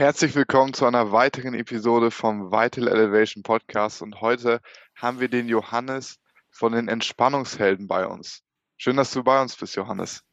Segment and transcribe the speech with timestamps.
[0.00, 4.62] Herzlich willkommen zu einer weiteren Episode vom Vital Elevation Podcast und heute
[4.96, 6.18] haben wir den Johannes
[6.50, 8.42] von den Entspannungshelden bei uns.
[8.78, 10.24] Schön, dass du bei uns bist, Johannes.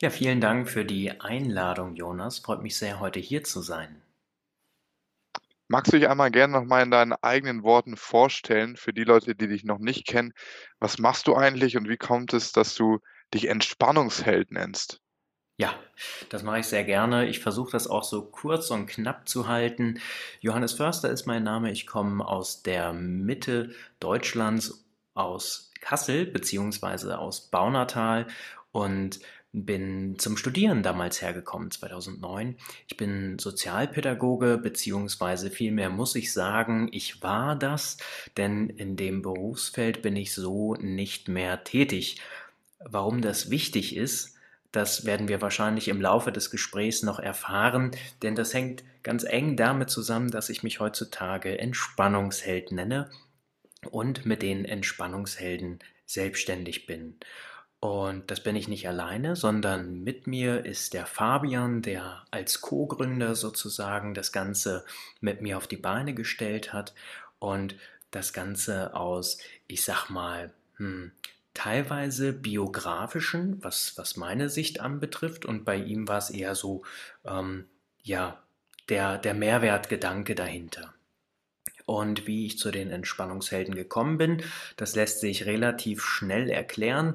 [0.00, 2.38] Ja, vielen Dank für die Einladung, Jonas.
[2.38, 4.00] Freut mich sehr, heute hier zu sein.
[5.68, 9.48] Magst du dich einmal gerne nochmal in deinen eigenen Worten vorstellen, für die Leute, die
[9.48, 10.32] dich noch nicht kennen?
[10.78, 13.00] Was machst du eigentlich und wie kommt es, dass du
[13.34, 15.02] dich Entspannungsheld nennst?
[15.60, 15.74] Ja,
[16.30, 17.28] das mache ich sehr gerne.
[17.28, 20.00] Ich versuche das auch so kurz und knapp zu halten.
[20.40, 21.70] Johannes Förster ist mein Name.
[21.70, 28.26] Ich komme aus der Mitte Deutschlands, aus Kassel beziehungsweise aus Baunatal
[28.72, 29.20] und
[29.52, 32.56] bin zum Studieren damals hergekommen, 2009.
[32.88, 37.98] Ich bin Sozialpädagoge, beziehungsweise vielmehr muss ich sagen, ich war das,
[38.38, 42.18] denn in dem Berufsfeld bin ich so nicht mehr tätig.
[42.78, 44.39] Warum das wichtig ist,
[44.72, 47.90] das werden wir wahrscheinlich im Laufe des Gesprächs noch erfahren,
[48.22, 53.10] denn das hängt ganz eng damit zusammen, dass ich mich heutzutage Entspannungsheld nenne
[53.90, 57.18] und mit den Entspannungshelden selbstständig bin.
[57.80, 63.34] Und das bin ich nicht alleine, sondern mit mir ist der Fabian, der als Co-Gründer
[63.34, 64.84] sozusagen das Ganze
[65.20, 66.94] mit mir auf die Beine gestellt hat
[67.38, 67.74] und
[68.10, 71.12] das Ganze aus, ich sag mal, hm,
[71.54, 76.82] teilweise biografischen, was, was meine Sicht anbetrifft, und bei ihm war es eher so,
[77.24, 77.66] ähm,
[78.02, 78.42] ja,
[78.88, 80.94] der, der Mehrwertgedanke dahinter.
[81.86, 84.42] Und wie ich zu den Entspannungshelden gekommen bin,
[84.76, 87.14] das lässt sich relativ schnell erklären.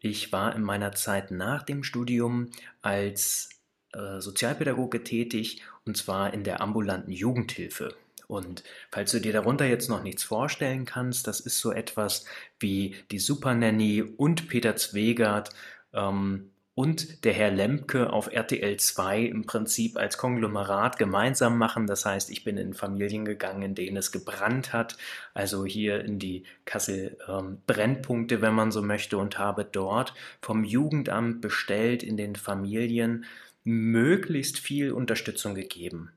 [0.00, 2.50] Ich war in meiner Zeit nach dem Studium
[2.82, 3.50] als
[3.92, 7.94] äh, Sozialpädagoge tätig und zwar in der ambulanten Jugendhilfe.
[8.28, 12.24] Und falls du dir darunter jetzt noch nichts vorstellen kannst, das ist so etwas
[12.58, 15.50] wie die Super Nanny und Peter Zwegert
[15.92, 21.86] ähm, und der Herr Lemke auf RTL 2 im Prinzip als Konglomerat gemeinsam machen.
[21.86, 24.98] Das heißt, ich bin in Familien gegangen, in denen es gebrannt hat,
[25.32, 30.12] also hier in die Kassel ähm, Brennpunkte, wenn man so möchte, und habe dort
[30.42, 33.24] vom Jugendamt bestellt in den Familien
[33.64, 36.12] möglichst viel Unterstützung gegeben.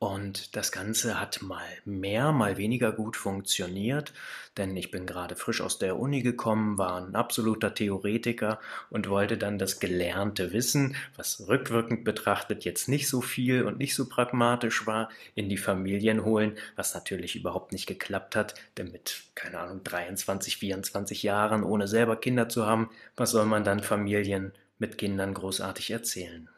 [0.00, 4.14] Und das Ganze hat mal mehr, mal weniger gut funktioniert,
[4.56, 9.36] denn ich bin gerade frisch aus der Uni gekommen, war ein absoluter Theoretiker und wollte
[9.36, 14.86] dann das gelernte Wissen, was rückwirkend betrachtet jetzt nicht so viel und nicht so pragmatisch
[14.86, 19.84] war, in die Familien holen, was natürlich überhaupt nicht geklappt hat, denn mit, keine Ahnung,
[19.84, 25.34] 23, 24 Jahren, ohne selber Kinder zu haben, was soll man dann Familien mit Kindern
[25.34, 26.48] großartig erzählen?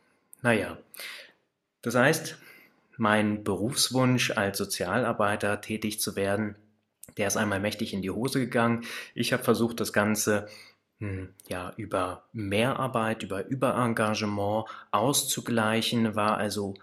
[0.43, 0.79] Naja,
[1.83, 2.37] das heißt,
[2.97, 6.57] mein Berufswunsch als Sozialarbeiter tätig zu werden,
[7.17, 8.85] der ist einmal mächtig in die Hose gegangen.
[9.15, 10.49] Ich habe versucht, das Ganze
[10.99, 16.75] hm, ja, über Mehrarbeit, über Überengagement auszugleichen, war also,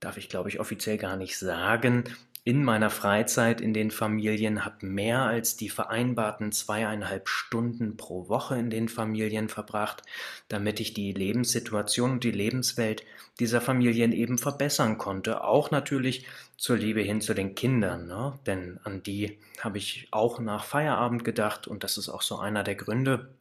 [0.00, 2.04] darf ich glaube ich offiziell gar nicht sagen,
[2.46, 8.58] in meiner Freizeit in den Familien, habe mehr als die vereinbarten zweieinhalb Stunden pro Woche
[8.58, 10.02] in den Familien verbracht,
[10.48, 13.02] damit ich die Lebenssituation und die Lebenswelt
[13.40, 15.42] dieser Familien eben verbessern konnte.
[15.42, 16.26] Auch natürlich
[16.58, 18.38] zur Liebe hin zu den Kindern, ne?
[18.46, 22.62] denn an die habe ich auch nach Feierabend gedacht und das ist auch so einer
[22.62, 23.34] der Gründe,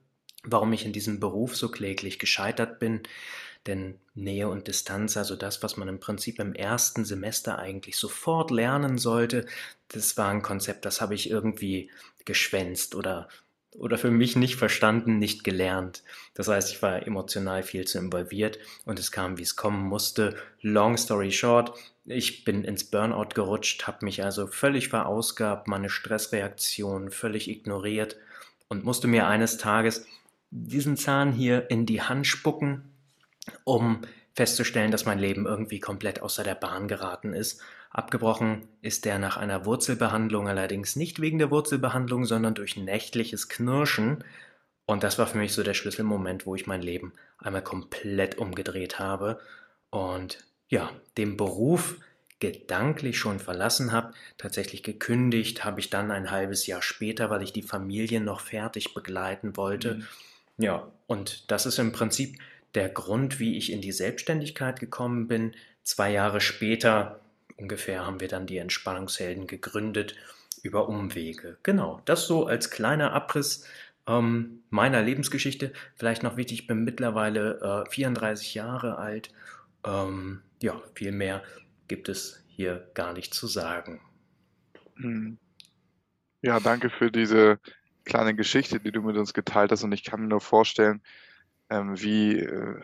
[0.45, 3.01] warum ich in diesem Beruf so kläglich gescheitert bin,
[3.67, 8.51] denn Nähe und Distanz, also das, was man im Prinzip im ersten Semester eigentlich sofort
[8.51, 9.45] lernen sollte,
[9.89, 11.89] das war ein Konzept, das habe ich irgendwie
[12.25, 13.29] geschwänzt oder,
[13.71, 16.03] oder für mich nicht verstanden, nicht gelernt.
[16.33, 20.35] Das heißt, ich war emotional viel zu involviert und es kam, wie es kommen musste.
[20.61, 21.73] Long story short,
[22.05, 28.17] ich bin ins Burnout gerutscht, habe mich also völlig verausgabt, meine Stressreaktion völlig ignoriert
[28.67, 30.05] und musste mir eines Tages
[30.51, 32.92] diesen Zahn hier in die Hand spucken
[33.63, 34.01] um
[34.33, 37.61] festzustellen, dass mein Leben irgendwie komplett außer der Bahn geraten ist.
[37.91, 44.23] Abgebrochen ist der nach einer Wurzelbehandlung allerdings nicht wegen der Wurzelbehandlung, sondern durch nächtliches Knirschen.
[44.85, 48.99] Und das war für mich so der Schlüsselmoment, wo ich mein Leben einmal komplett umgedreht
[48.99, 49.39] habe
[49.91, 50.39] und
[50.69, 51.97] ja, den Beruf
[52.39, 57.53] gedanklich schon verlassen habe, tatsächlich gekündigt habe ich dann ein halbes Jahr später, weil ich
[57.53, 59.95] die Familie noch fertig begleiten wollte.
[59.95, 60.07] Mhm.
[60.57, 62.37] Ja, und das ist im Prinzip
[62.75, 65.53] der Grund, wie ich in die Selbstständigkeit gekommen bin.
[65.83, 67.19] Zwei Jahre später
[67.57, 70.15] ungefähr haben wir dann die Entspannungshelden gegründet
[70.63, 71.57] über Umwege.
[71.63, 73.67] Genau, das so als kleiner Abriss
[74.07, 75.73] ähm, meiner Lebensgeschichte.
[75.95, 79.31] Vielleicht noch wichtig, ich bin mittlerweile äh, 34 Jahre alt.
[79.85, 81.43] Ähm, ja, viel mehr
[81.87, 84.01] gibt es hier gar nicht zu sagen.
[84.95, 85.37] Hm.
[86.41, 87.59] Ja, danke für diese
[88.05, 89.83] kleine Geschichte, die du mit uns geteilt hast.
[89.83, 91.01] Und ich kann mir nur vorstellen,
[91.69, 92.81] ähm, wie, äh,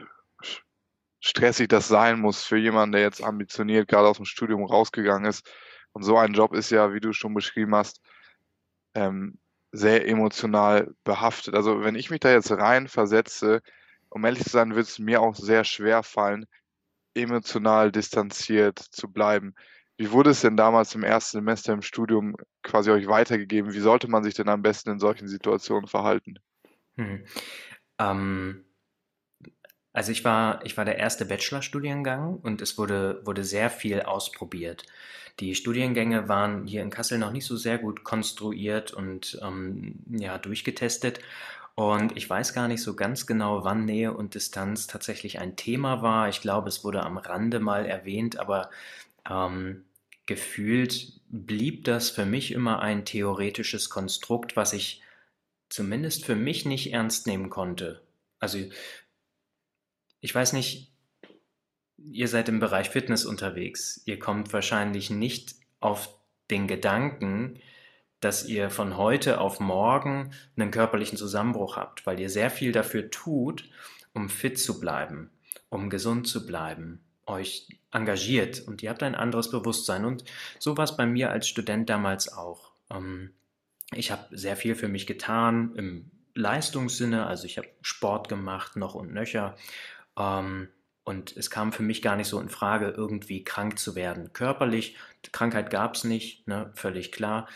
[1.20, 5.50] stressig das sein muss für jemanden, der jetzt ambitioniert gerade aus dem Studium rausgegangen ist.
[5.92, 8.02] Und so ein Job ist ja, wie du schon beschrieben hast,
[8.94, 9.40] ähm,
[9.72, 11.56] sehr emotional behaftet.
[11.56, 13.62] Also wenn ich mich da jetzt rein versetze,
[14.10, 16.46] um ehrlich zu sein, wird es mir auch sehr schwer fallen,
[17.14, 19.54] emotional distanziert zu bleiben.
[19.98, 23.74] Wie wurde es denn damals im ersten Semester im Studium quasi euch weitergegeben?
[23.74, 26.40] Wie sollte man sich denn am besten in solchen Situationen verhalten?
[26.96, 27.26] Hm.
[28.00, 28.66] Ähm,
[29.94, 34.86] also ich war, ich war der erste Bachelorstudiengang und es wurde, wurde sehr viel ausprobiert.
[35.40, 40.38] Die Studiengänge waren hier in Kassel noch nicht so sehr gut konstruiert und ähm, ja,
[40.38, 41.20] durchgetestet.
[41.76, 46.02] Und ich weiß gar nicht so ganz genau, wann Nähe und Distanz tatsächlich ein Thema
[46.02, 46.28] war.
[46.28, 48.70] Ich glaube, es wurde am Rande mal erwähnt, aber
[49.30, 49.86] ähm,
[50.26, 55.02] gefühlt blieb das für mich immer ein theoretisches Konstrukt, was ich
[55.70, 58.02] zumindest für mich nicht ernst nehmen konnte.
[58.40, 58.60] Also
[60.22, 60.92] ich weiß nicht,
[62.12, 64.02] ihr seid im Bereich Fitness unterwegs.
[64.06, 66.10] Ihr kommt wahrscheinlich nicht auf
[66.50, 67.60] den Gedanken,
[68.20, 73.10] dass ihr von heute auf morgen einen körperlichen Zusammenbruch habt, weil ihr sehr viel dafür
[73.10, 73.70] tut,
[74.14, 75.30] um fit zu bleiben,
[75.70, 80.04] um gesund zu bleiben, euch engagiert und ihr habt ein anderes Bewusstsein.
[80.04, 80.26] Und
[80.58, 82.72] so war es bei mir als Student damals auch.
[82.92, 83.32] Ähm,
[83.94, 88.96] ich habe sehr viel für mich getan im Leistungssinne, also ich habe Sport gemacht, noch
[88.96, 89.56] und nöcher.
[90.20, 90.70] Ähm,
[91.04, 94.32] und es kam für mich gar nicht so in Frage, irgendwie krank zu werden.
[94.34, 94.96] Körperlich,
[95.32, 97.48] Krankheit gab es nicht, ne, völlig klar.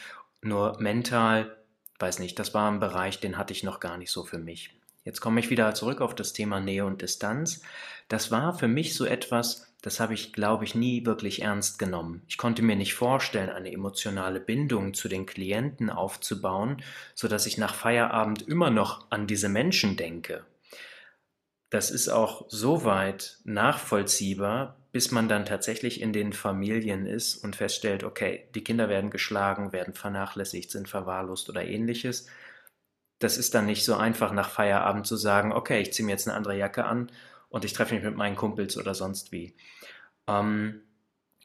[0.42, 1.56] Nur mental,
[2.00, 4.72] weiß nicht, das war ein Bereich, den hatte ich noch gar nicht so für mich.
[5.06, 7.62] Jetzt komme ich wieder zurück auf das Thema Nähe und Distanz.
[8.08, 12.24] Das war für mich so etwas, das habe ich, glaube ich, nie wirklich ernst genommen.
[12.28, 16.82] Ich konnte mir nicht vorstellen, eine emotionale Bindung zu den Klienten aufzubauen,
[17.16, 20.46] sodass ich nach Feierabend immer noch an diese Menschen denke.
[21.74, 27.56] Das ist auch so weit nachvollziehbar, bis man dann tatsächlich in den Familien ist und
[27.56, 32.28] feststellt, okay, die Kinder werden geschlagen, werden vernachlässigt, sind verwahrlost oder ähnliches.
[33.18, 36.28] Das ist dann nicht so einfach nach Feierabend zu sagen, okay, ich ziehe mir jetzt
[36.28, 37.12] eine andere Jacke an
[37.50, 39.56] und ich treffe mich mit meinen Kumpels oder sonst wie.
[40.28, 40.80] Ähm,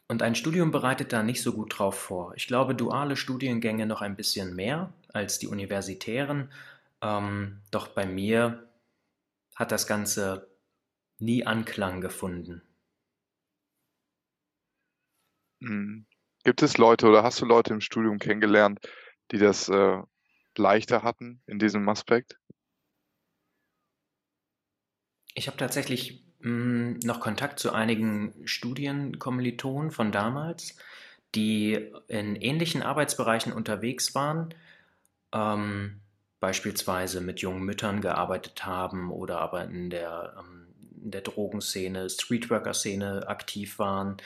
[0.08, 2.34] und ein Studium bereitet da nicht so gut drauf vor.
[2.36, 6.52] Ich glaube, duale Studiengänge noch ein bisschen mehr als die universitären.
[7.00, 8.67] Ähm, doch bei mir
[9.58, 10.48] hat das Ganze
[11.18, 12.62] nie Anklang gefunden.
[15.60, 16.06] Mhm.
[16.44, 18.78] Gibt es Leute oder hast du Leute im Studium kennengelernt,
[19.32, 19.98] die das äh,
[20.56, 22.38] leichter hatten in diesem Aspekt?
[25.34, 30.78] Ich habe tatsächlich mh, noch Kontakt zu einigen Studienkommilitonen von damals,
[31.34, 34.54] die in ähnlichen Arbeitsbereichen unterwegs waren,
[35.32, 36.00] ähm,
[36.40, 40.68] beispielsweise mit jungen Müttern gearbeitet haben oder aber in der ähm,
[41.02, 44.16] in der Drogenszene, Streetworker-Szene aktiv waren,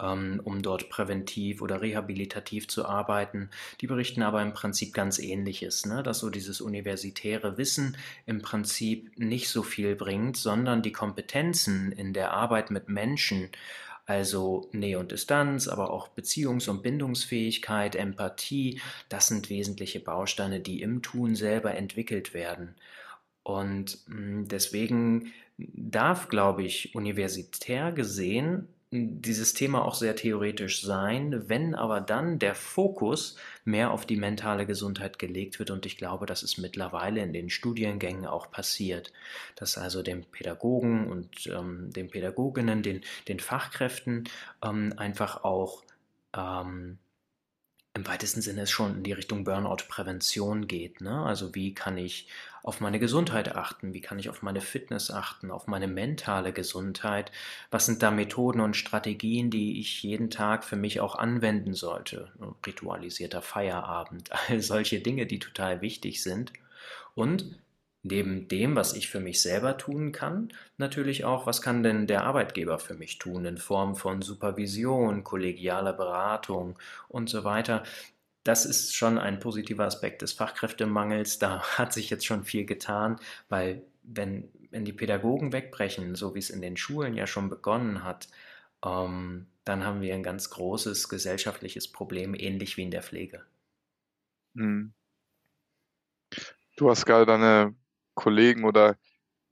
[0.00, 3.50] ähm, um dort präventiv oder rehabilitativ zu arbeiten.
[3.80, 6.02] Die berichten aber im Prinzip ganz Ähnliches, ne?
[6.02, 7.96] dass so dieses universitäre Wissen
[8.26, 13.50] im Prinzip nicht so viel bringt, sondern die Kompetenzen in der Arbeit mit Menschen,
[14.12, 20.82] also Nähe und Distanz, aber auch Beziehungs- und Bindungsfähigkeit, Empathie, das sind wesentliche Bausteine, die
[20.82, 22.74] im Tun selber entwickelt werden.
[23.42, 31.74] Und hm, deswegen darf, glaube ich, universitär gesehen dieses Thema auch sehr theoretisch sein, wenn
[31.74, 35.70] aber dann der Fokus mehr auf die mentale Gesundheit gelegt wird.
[35.70, 39.10] Und ich glaube, das ist mittlerweile in den Studiengängen auch passiert,
[39.56, 44.28] dass also den Pädagogen und ähm, den Pädagoginnen, den, den Fachkräften
[44.62, 45.84] ähm, einfach auch
[46.36, 46.98] ähm,
[47.94, 51.00] im weitesten Sinne es schon in die Richtung Burnout-Prävention geht.
[51.00, 51.24] Ne?
[51.24, 52.28] Also wie kann ich
[52.62, 57.32] auf meine Gesundheit achten, wie kann ich auf meine Fitness achten, auf meine mentale Gesundheit,
[57.70, 62.30] was sind da Methoden und Strategien, die ich jeden Tag für mich auch anwenden sollte.
[62.64, 66.52] Ritualisierter Feierabend, all solche Dinge, die total wichtig sind.
[67.14, 67.58] Und
[68.02, 72.24] neben dem, was ich für mich selber tun kann, natürlich auch, was kann denn der
[72.24, 76.78] Arbeitgeber für mich tun in Form von Supervision, kollegialer Beratung
[77.08, 77.84] und so weiter.
[78.44, 81.38] Das ist schon ein positiver Aspekt des Fachkräftemangels.
[81.38, 83.18] Da hat sich jetzt schon viel getan,
[83.48, 88.04] weil wenn, wenn die Pädagogen wegbrechen, so wie es in den Schulen ja schon begonnen
[88.04, 88.28] hat,
[88.84, 93.44] ähm, dann haben wir ein ganz großes gesellschaftliches Problem, ähnlich wie in der Pflege.
[94.56, 94.92] Hm.
[96.76, 97.76] Du hast gerade deine
[98.14, 98.96] Kollegen oder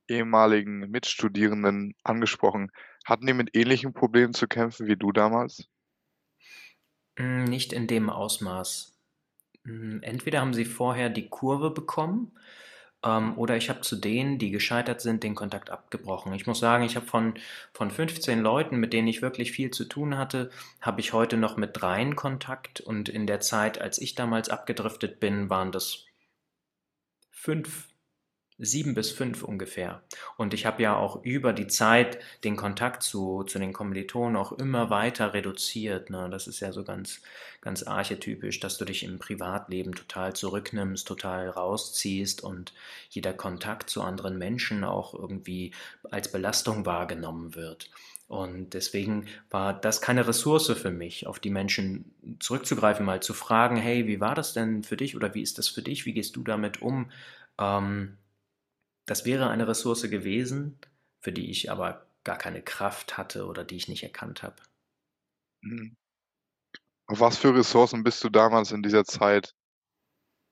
[0.08, 2.72] ehemaligen Mitstudierenden angesprochen.
[3.04, 5.69] Hatten die mit ähnlichen Problemen zu kämpfen wie du damals?
[7.20, 8.96] Hm, nicht in dem Ausmaß.
[9.64, 12.32] Hm, entweder haben sie vorher die Kurve bekommen,
[13.04, 16.34] Ähm, oder ich habe zu denen, die gescheitert sind, den Kontakt abgebrochen.
[16.34, 17.34] Ich muss sagen, ich habe von,
[17.74, 20.50] von 15 Leuten, mit denen ich wirklich viel zu tun hatte,
[20.80, 22.80] habe ich heute noch mit dreien Kontakt.
[22.80, 26.06] Und in der Zeit, als ich damals abgedriftet bin, waren das
[27.32, 27.88] fünf
[28.60, 30.02] sieben bis fünf ungefähr.
[30.36, 34.52] Und ich habe ja auch über die Zeit den Kontakt zu, zu den Kommilitonen auch
[34.52, 36.10] immer weiter reduziert.
[36.10, 36.28] Ne?
[36.30, 37.22] Das ist ja so ganz,
[37.60, 42.72] ganz archetypisch, dass du dich im Privatleben total zurücknimmst, total rausziehst und
[43.08, 45.72] jeder Kontakt zu anderen Menschen auch irgendwie
[46.10, 47.90] als Belastung wahrgenommen wird.
[48.28, 53.76] Und deswegen war das keine Ressource für mich, auf die Menschen zurückzugreifen, mal zu fragen,
[53.76, 56.06] hey, wie war das denn für dich oder wie ist das für dich?
[56.06, 57.10] Wie gehst du damit um?
[57.58, 58.18] Ähm,
[59.10, 60.78] das wäre eine Ressource gewesen,
[61.18, 64.54] für die ich aber gar keine Kraft hatte oder die ich nicht erkannt habe.
[65.62, 65.96] Mhm.
[67.06, 69.56] Auf was für Ressourcen bist du damals in dieser Zeit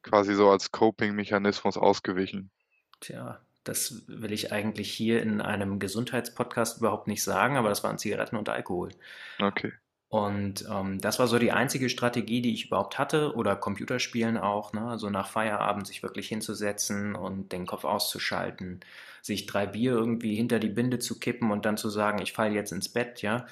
[0.03, 2.51] quasi so als Coping-Mechanismus ausgewichen?
[2.99, 7.97] Tja, das will ich eigentlich hier in einem Gesundheitspodcast überhaupt nicht sagen, aber das waren
[7.97, 8.91] Zigaretten und Alkohol.
[9.39, 9.73] Okay.
[10.09, 14.73] Und ähm, das war so die einzige Strategie, die ich überhaupt hatte, oder Computerspielen auch,
[14.73, 14.99] ne?
[14.99, 18.81] so nach Feierabend sich wirklich hinzusetzen und den Kopf auszuschalten,
[19.21, 22.55] sich drei Bier irgendwie hinter die Binde zu kippen und dann zu sagen, ich falle
[22.55, 23.47] jetzt ins Bett, ja.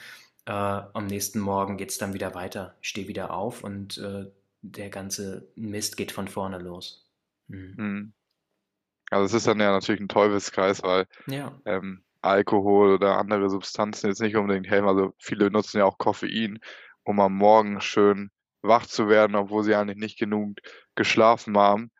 [0.46, 4.24] Äh, am nächsten Morgen geht es dann wieder weiter, ich stehe wieder auf und äh,
[4.62, 7.06] der ganze Mist geht von vorne los.
[7.48, 7.74] Mhm.
[7.76, 8.12] Mhm.
[9.10, 11.52] Also es ist dann ja natürlich ein Teufelskreis, weil ja.
[11.64, 14.88] ähm, Alkohol oder andere Substanzen jetzt nicht unbedingt helfen.
[14.88, 16.58] Also viele nutzen ja auch Koffein,
[17.04, 18.30] um am Morgen schön
[18.62, 20.58] wach zu werden, obwohl sie eigentlich nicht genug
[20.94, 21.90] geschlafen haben.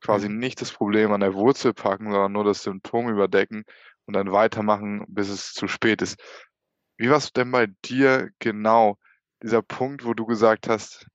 [0.00, 0.38] Quasi mhm.
[0.38, 3.64] nicht das Problem an der Wurzel packen, sondern nur das Symptom überdecken
[4.06, 6.20] und dann weitermachen, bis es zu spät ist.
[6.96, 8.96] Wie war es denn bei dir genau,
[9.42, 11.06] dieser Punkt, wo du gesagt hast,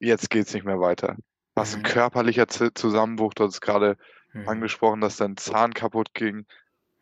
[0.00, 1.16] jetzt geht es nicht mehr weiter?
[1.54, 1.80] Was mhm.
[1.80, 3.96] ein körperlicher Zusammenbruch, du hast gerade
[4.32, 4.48] mhm.
[4.48, 6.46] angesprochen, dass dein Zahn kaputt ging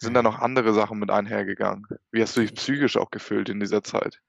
[0.00, 1.86] sind da noch andere Sachen mit einhergegangen?
[2.10, 4.20] Wie hast du dich psychisch auch gefühlt in dieser Zeit?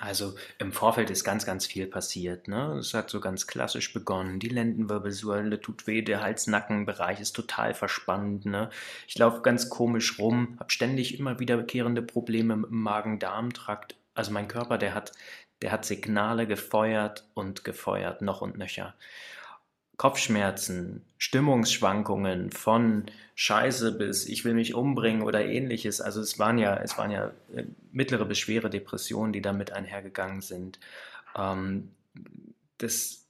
[0.00, 2.48] Also im Vorfeld ist ganz, ganz viel passiert.
[2.48, 2.78] Ne?
[2.78, 4.40] Es hat so ganz klassisch begonnen.
[4.40, 8.46] Die Lendenwirbelsäule tut weh, der Hals-Nacken-Bereich ist total verspannt.
[8.46, 8.70] Ne?
[9.06, 13.96] Ich laufe ganz komisch rum, habe ständig immer wiederkehrende Probleme mit dem Magen-Darm-Trakt.
[14.14, 15.12] Also mein Körper, der hat,
[15.60, 18.94] der hat Signale gefeuert und gefeuert, noch und nöcher.
[20.00, 23.04] Kopfschmerzen, Stimmungsschwankungen von
[23.34, 26.00] Scheiße bis ich will mich umbringen oder ähnliches.
[26.00, 30.40] Also es waren ja, es waren ja äh, mittlere bis schwere Depressionen, die damit einhergegangen
[30.40, 30.80] sind.
[31.36, 31.90] Ähm,
[32.78, 33.26] das,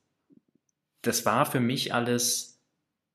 [1.02, 2.60] das war für mich alles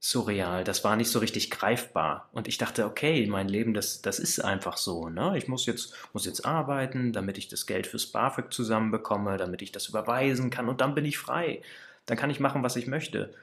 [0.01, 0.65] surreal.
[0.65, 2.27] Das war nicht so richtig greifbar.
[2.33, 5.07] Und ich dachte, okay, mein Leben, das, das ist einfach so.
[5.07, 5.37] Ne?
[5.37, 9.71] Ich muss jetzt, muss jetzt arbeiten, damit ich das Geld fürs BAföG zusammenbekomme, damit ich
[9.71, 11.61] das überweisen kann und dann bin ich frei.
[12.05, 13.33] Dann kann ich machen, was ich möchte.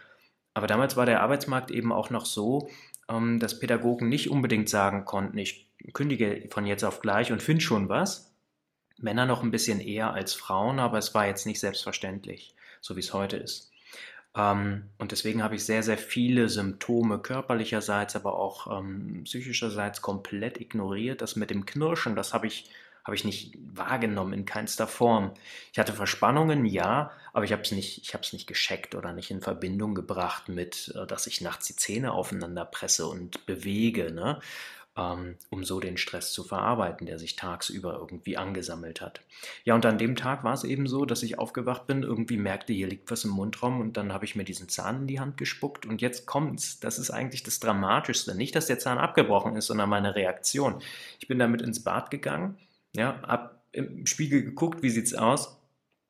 [0.54, 2.68] Aber damals war der Arbeitsmarkt eben auch noch so,
[3.08, 7.62] ähm, dass Pädagogen nicht unbedingt sagen konnten, ich kündige von jetzt auf gleich und finde
[7.62, 8.32] schon was.
[8.98, 13.00] Männer noch ein bisschen eher als Frauen, aber es war jetzt nicht selbstverständlich, so wie
[13.00, 13.72] es heute ist.
[14.36, 20.60] Ähm, und deswegen habe ich sehr, sehr viele Symptome körperlicherseits, aber auch ähm, psychischerseits komplett
[20.60, 21.20] ignoriert.
[21.20, 22.70] Das mit dem Knirschen, das habe ich
[23.04, 25.32] habe ich nicht wahrgenommen in keinster Form.
[25.72, 29.12] Ich hatte Verspannungen, ja, aber ich habe es nicht, ich habe es nicht gescheckt oder
[29.12, 34.12] nicht in Verbindung gebracht mit, äh, dass ich nachts die Zähne aufeinander presse und bewege,
[34.12, 34.40] ne?
[34.94, 39.22] Ähm, um so den Stress zu verarbeiten, der sich tagsüber irgendwie angesammelt hat.
[39.64, 42.74] Ja, und an dem Tag war es eben so, dass ich aufgewacht bin, irgendwie merkte,
[42.74, 45.38] hier liegt was im Mundraum und dann habe ich mir diesen Zahn in die Hand
[45.38, 46.78] gespuckt und jetzt kommt's.
[46.78, 48.34] Das ist eigentlich das Dramatischste.
[48.34, 50.82] Nicht, dass der Zahn abgebrochen ist, sondern meine Reaktion.
[51.18, 52.58] Ich bin damit ins Bad gegangen,
[52.94, 55.58] ja, hab im Spiegel geguckt, wie sieht's aus?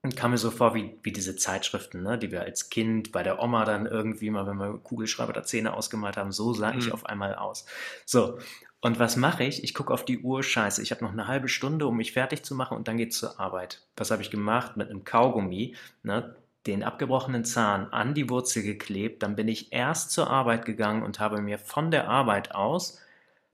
[0.04, 3.22] Und kam mir so vor wie, wie diese Zeitschriften, ne, die wir als Kind bei
[3.22, 6.78] der Oma dann irgendwie mal, wenn wir Kugelschreiber oder Zähne ausgemalt haben, so sah mhm.
[6.80, 7.66] ich auf einmal aus.
[8.04, 8.38] So,
[8.80, 9.62] und was mache ich?
[9.62, 12.42] Ich gucke auf die Uhr, scheiße, ich habe noch eine halbe Stunde, um mich fertig
[12.42, 13.80] zu machen und dann geht's zur Arbeit.
[13.96, 14.76] Was habe ich gemacht?
[14.76, 16.34] Mit einem Kaugummi, ne,
[16.66, 21.20] den abgebrochenen Zahn an die Wurzel geklebt, dann bin ich erst zur Arbeit gegangen und
[21.20, 22.98] habe mir von der Arbeit aus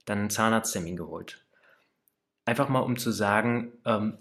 [0.05, 1.39] dann einen Zahnarzttermin geholt.
[2.49, 4.17] Einfach mal um zu sagen, ähm,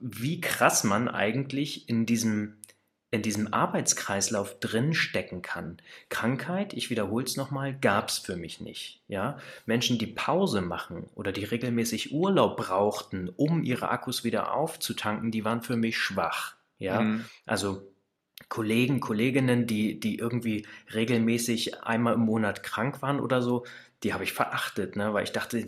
[0.00, 2.58] wie krass man eigentlich in diesem,
[3.10, 5.78] in diesem Arbeitskreislauf drinstecken kann.
[6.10, 9.00] Krankheit, ich wiederhole es nochmal, gab es für mich nicht.
[9.08, 9.38] Ja?
[9.64, 15.46] Menschen, die Pause machen oder die regelmäßig Urlaub brauchten, um ihre Akkus wieder aufzutanken, die
[15.46, 16.56] waren für mich schwach.
[16.76, 17.00] Ja?
[17.00, 17.24] Mhm.
[17.46, 17.89] Also
[18.50, 23.64] Kollegen, Kolleginnen, die, die irgendwie regelmäßig einmal im Monat krank waren oder so,
[24.02, 25.14] die habe ich verachtet, ne?
[25.14, 25.64] weil ich dachte,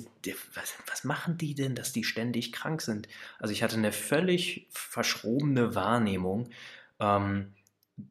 [0.54, 3.08] was, was, machen die denn, dass die ständig krank sind?
[3.38, 6.50] Also ich hatte eine völlig verschrobene Wahrnehmung,
[6.98, 7.54] ähm,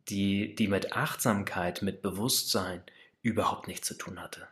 [0.08, 2.82] die, die mit Achtsamkeit, mit Bewusstsein
[3.22, 4.48] überhaupt nichts zu tun hatte.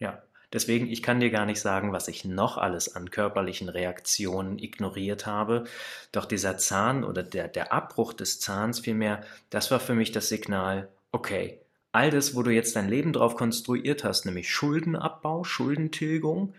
[0.00, 0.22] Ja,
[0.54, 5.26] deswegen, ich kann dir gar nicht sagen, was ich noch alles an körperlichen Reaktionen ignoriert
[5.26, 5.64] habe.
[6.12, 10.30] Doch dieser Zahn oder der, der Abbruch des Zahns vielmehr, das war für mich das
[10.30, 11.60] Signal, okay,
[11.92, 16.54] all das, wo du jetzt dein Leben drauf konstruiert hast, nämlich Schuldenabbau, Schuldentilgung,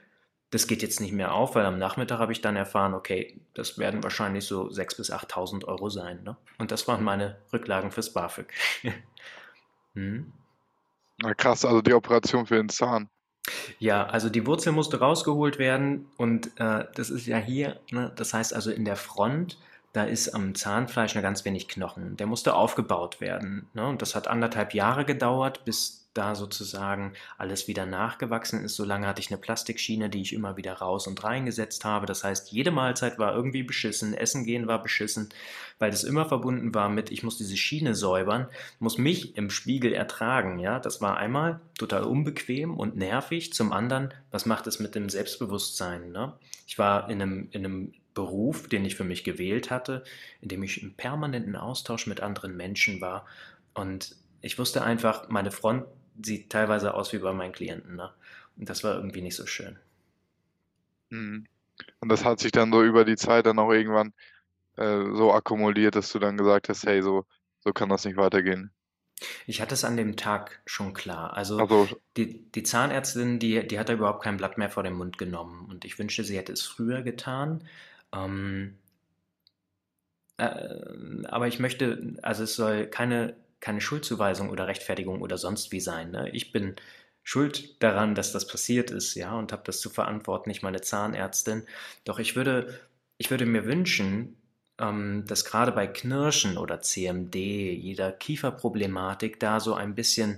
[0.52, 3.78] das geht jetzt nicht mehr auf, weil am Nachmittag habe ich dann erfahren, okay, das
[3.78, 6.24] werden wahrscheinlich so 6.000 bis 8.000 Euro sein.
[6.24, 6.38] Ne?
[6.58, 8.54] Und das waren meine Rücklagen fürs BAföG.
[9.94, 10.32] hm.
[11.22, 13.10] Na krass, also die Operation für den Zahn.
[13.80, 18.34] Ja, also die Wurzel musste rausgeholt werden und äh, das ist ja hier, ne, das
[18.34, 19.58] heißt also in der Front,
[19.94, 22.18] da ist am Zahnfleisch nur ganz wenig Knochen.
[22.18, 23.68] Der musste aufgebaut werden.
[23.74, 23.88] Ne?
[23.88, 28.76] Und das hat anderthalb Jahre gedauert, bis da sozusagen alles wieder nachgewachsen ist.
[28.76, 32.06] Solange hatte ich eine Plastikschiene, die ich immer wieder raus und reingesetzt habe.
[32.06, 35.30] Das heißt, jede Mahlzeit war irgendwie beschissen, Essen gehen war beschissen,
[35.78, 38.48] weil das immer verbunden war mit, ich muss diese Schiene säubern,
[38.80, 40.58] muss mich im Spiegel ertragen.
[40.58, 43.54] Ja, das war einmal total unbequem und nervig.
[43.54, 46.12] Zum anderen, was macht es mit dem Selbstbewusstsein?
[46.12, 46.34] Ne?
[46.66, 50.06] Ich war in einem, in einem Beruf, den ich für mich gewählt hatte,
[50.40, 53.26] in dem ich im permanenten Austausch mit anderen Menschen war.
[53.74, 55.86] Und ich wusste einfach, meine Front
[56.24, 57.96] sieht teilweise aus wie bei meinen Klienten.
[57.96, 58.12] Ne?
[58.58, 59.78] Und das war irgendwie nicht so schön.
[61.10, 61.48] Mhm.
[62.00, 64.14] Und das hat sich dann so über die Zeit dann auch irgendwann
[64.78, 67.26] äh, so akkumuliert, dass du dann gesagt hast, hey, so,
[67.60, 68.72] so kann das nicht weitergehen.
[69.46, 71.36] Ich hatte es an dem Tag schon klar.
[71.36, 74.94] Also, also die, die Zahnärztin, die, die hat da überhaupt kein Blatt mehr vor den
[74.94, 75.68] Mund genommen.
[75.70, 77.64] Und ich wünschte, sie hätte es früher getan.
[78.14, 78.78] Ähm,
[80.38, 85.80] äh, aber ich möchte, also es soll keine keine Schuldzuweisung oder Rechtfertigung oder sonst wie
[85.80, 86.12] sein.
[86.12, 86.30] Ne?
[86.34, 86.76] Ich bin
[87.24, 91.64] schuld daran, dass das passiert ist, ja, und habe das zu verantworten, nicht meine Zahnärztin.
[92.04, 92.80] Doch ich würde,
[93.18, 94.38] ich würde mir wünschen,
[94.78, 100.38] ähm, dass gerade bei Knirschen oder CMD, jeder Kieferproblematik, da so ein bisschen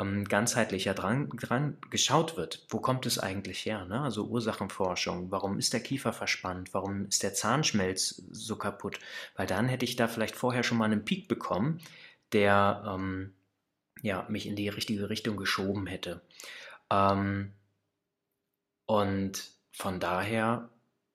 [0.00, 2.66] ähm, ganzheitlicher dran, dran geschaut wird.
[2.68, 3.84] Wo kommt es eigentlich her?
[3.84, 4.00] Ne?
[4.00, 5.30] Also Ursachenforschung.
[5.30, 6.74] Warum ist der Kiefer verspannt?
[6.74, 8.98] Warum ist der Zahnschmelz so kaputt?
[9.36, 11.80] Weil dann hätte ich da vielleicht vorher schon mal einen Peak bekommen,
[12.36, 13.32] der ähm,
[14.02, 16.20] ja, mich in die richtige Richtung geschoben hätte.
[16.90, 17.52] Ähm,
[18.84, 20.68] und von daher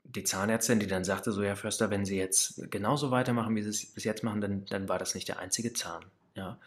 [0.04, 3.70] die Zahnärztin, die dann sagte, so Herr Förster, wenn Sie jetzt genauso weitermachen, wie Sie
[3.70, 6.04] es bis jetzt machen, dann, dann war das nicht der einzige Zahn.
[6.36, 6.60] Ja?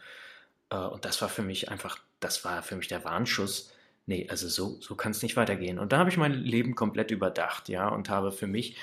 [0.71, 3.73] Äh, und das war für mich einfach, das war für mich der Warnschuss.
[4.07, 5.79] Nee, also so, so kann es nicht weitergehen.
[5.79, 8.77] Und da habe ich mein Leben komplett überdacht, ja, und habe für mich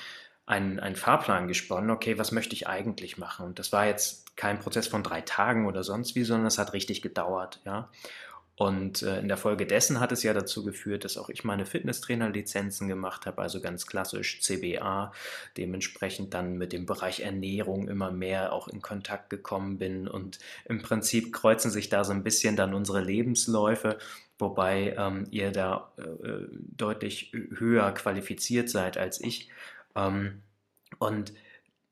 [0.52, 3.46] einen, einen Fahrplan gesponnen, okay, was möchte ich eigentlich machen?
[3.46, 6.74] Und das war jetzt kein Prozess von drei Tagen oder sonst wie, sondern es hat
[6.74, 7.88] richtig gedauert, ja.
[8.54, 11.64] Und äh, in der Folge dessen hat es ja dazu geführt, dass auch ich meine
[11.64, 15.12] Fitnesstrainer-Lizenzen gemacht habe, also ganz klassisch CBA,
[15.56, 20.06] dementsprechend dann mit dem Bereich Ernährung immer mehr auch in Kontakt gekommen bin.
[20.06, 23.96] Und im Prinzip kreuzen sich da so ein bisschen dann unsere Lebensläufe,
[24.38, 29.48] wobei ähm, ihr da äh, deutlich höher qualifiziert seid als ich.
[29.96, 30.42] Ähm,
[30.98, 31.32] und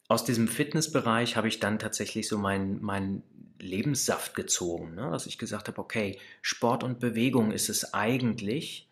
[0.09, 3.23] aus diesem Fitnessbereich habe ich dann tatsächlich so meinen mein
[3.61, 5.11] Lebenssaft gezogen, ne?
[5.11, 8.89] dass ich gesagt habe, okay, Sport und Bewegung ist es eigentlich,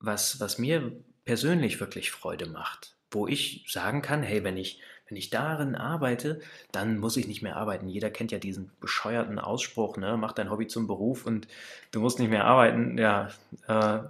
[0.00, 0.92] was, was mir
[1.24, 6.40] persönlich wirklich Freude macht, wo ich sagen kann, hey, wenn ich, wenn ich darin arbeite,
[6.72, 7.88] dann muss ich nicht mehr arbeiten.
[7.88, 10.16] Jeder kennt ja diesen bescheuerten Ausspruch, ne?
[10.16, 11.46] mach dein Hobby zum Beruf und
[11.92, 12.98] du musst nicht mehr arbeiten.
[12.98, 13.30] Ja,
[13.66, 14.00] äh,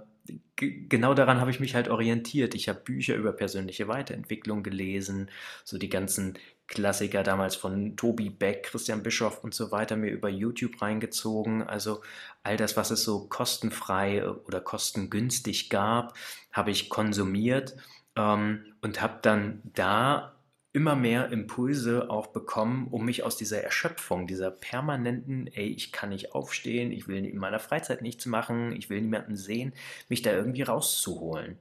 [0.55, 2.53] genau daran habe ich mich halt orientiert.
[2.55, 5.29] Ich habe Bücher über persönliche Weiterentwicklung gelesen,
[5.63, 10.29] so die ganzen Klassiker damals von Tobi Beck, Christian Bischoff und so weiter mir über
[10.29, 11.63] YouTube reingezogen.
[11.63, 12.01] Also
[12.43, 16.15] all das, was es so kostenfrei oder kostengünstig gab,
[16.51, 17.75] habe ich konsumiert
[18.15, 20.35] ähm, und habe dann da
[20.73, 26.09] immer mehr Impulse auch bekommen, um mich aus dieser Erschöpfung, dieser permanenten, ey, ich kann
[26.09, 29.73] nicht aufstehen, ich will in meiner Freizeit nichts machen, ich will niemanden sehen,
[30.07, 31.57] mich da irgendwie rauszuholen.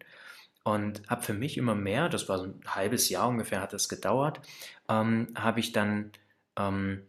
[0.62, 3.88] Und habe für mich immer mehr, das war so ein halbes Jahr ungefähr, hat es
[3.88, 4.40] gedauert,
[4.88, 6.12] ähm, habe ich dann
[6.56, 7.02] ähm,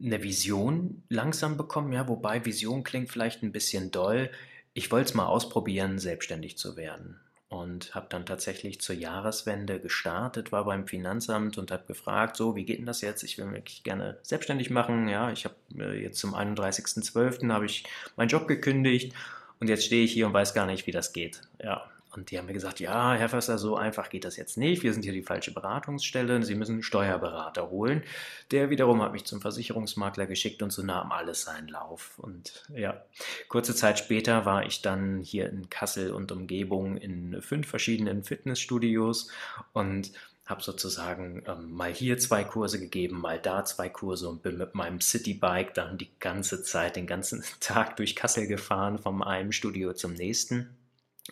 [0.00, 4.30] eine Vision langsam bekommen, ja, wobei Vision klingt vielleicht ein bisschen doll.
[4.74, 7.18] Ich wollte es mal ausprobieren, selbstständig zu werden
[7.50, 12.64] und habe dann tatsächlich zur Jahreswende gestartet, war beim Finanzamt und habe gefragt, so, wie
[12.64, 13.24] geht denn das jetzt?
[13.24, 15.08] Ich will mich gerne selbstständig machen.
[15.08, 17.52] Ja, ich habe äh, jetzt zum 31.12.
[17.52, 17.84] habe ich
[18.16, 19.14] meinen Job gekündigt
[19.58, 21.42] und jetzt stehe ich hier und weiß gar nicht, wie das geht.
[21.60, 24.82] Ja, und die haben mir gesagt, ja, Herr Förster, so einfach geht das jetzt nicht.
[24.82, 26.42] Wir sind hier die falsche Beratungsstelle.
[26.42, 28.02] Sie müssen einen Steuerberater holen.
[28.50, 32.18] Der wiederum hat mich zum Versicherungsmakler geschickt und so nahm alles seinen Lauf.
[32.18, 33.04] Und ja,
[33.48, 39.30] kurze Zeit später war ich dann hier in Kassel und Umgebung in fünf verschiedenen Fitnessstudios
[39.72, 40.10] und
[40.46, 44.74] habe sozusagen ähm, mal hier zwei Kurse gegeben, mal da zwei Kurse und bin mit
[44.74, 49.92] meinem Citybike dann die ganze Zeit, den ganzen Tag durch Kassel gefahren, von einem Studio
[49.92, 50.76] zum nächsten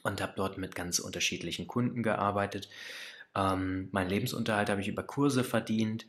[0.02, 2.68] und habe dort mit ganz unterschiedlichen Kunden gearbeitet.
[3.34, 6.06] Ähm, mein Lebensunterhalt habe ich über Kurse verdient,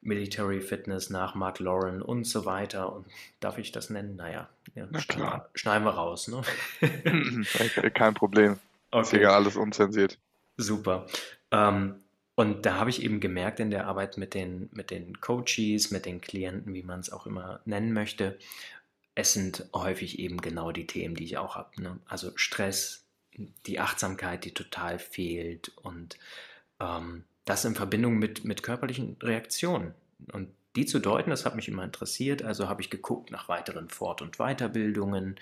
[0.00, 2.92] Military Fitness nach Mark Lauren und so weiter.
[2.92, 3.06] Und
[3.40, 4.16] darf ich das nennen?
[4.16, 6.28] Naja, ja, Na schneiden wir raus.
[6.28, 6.42] Ne?
[7.94, 8.58] Kein Problem.
[8.90, 9.02] Okay.
[9.02, 10.18] Ist egal, alles unzensiert.
[10.56, 11.06] Super.
[11.50, 11.96] Ähm,
[12.34, 16.06] und da habe ich eben gemerkt in der Arbeit mit den, mit den Coaches, mit
[16.06, 18.38] den Klienten, wie man es auch immer nennen möchte,
[19.14, 21.82] es sind häufig eben genau die Themen, die ich auch habe.
[21.82, 21.98] Ne?
[22.06, 23.01] Also Stress,
[23.66, 26.18] die Achtsamkeit, die total fehlt und
[26.80, 29.94] ähm, das in Verbindung mit, mit körperlichen Reaktionen.
[30.32, 32.42] Und die zu deuten, das hat mich immer interessiert.
[32.42, 35.36] Also habe ich geguckt nach weiteren Fort- und Weiterbildungen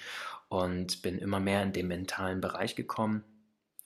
[0.49, 3.23] und bin immer mehr in den mentalen Bereich gekommen.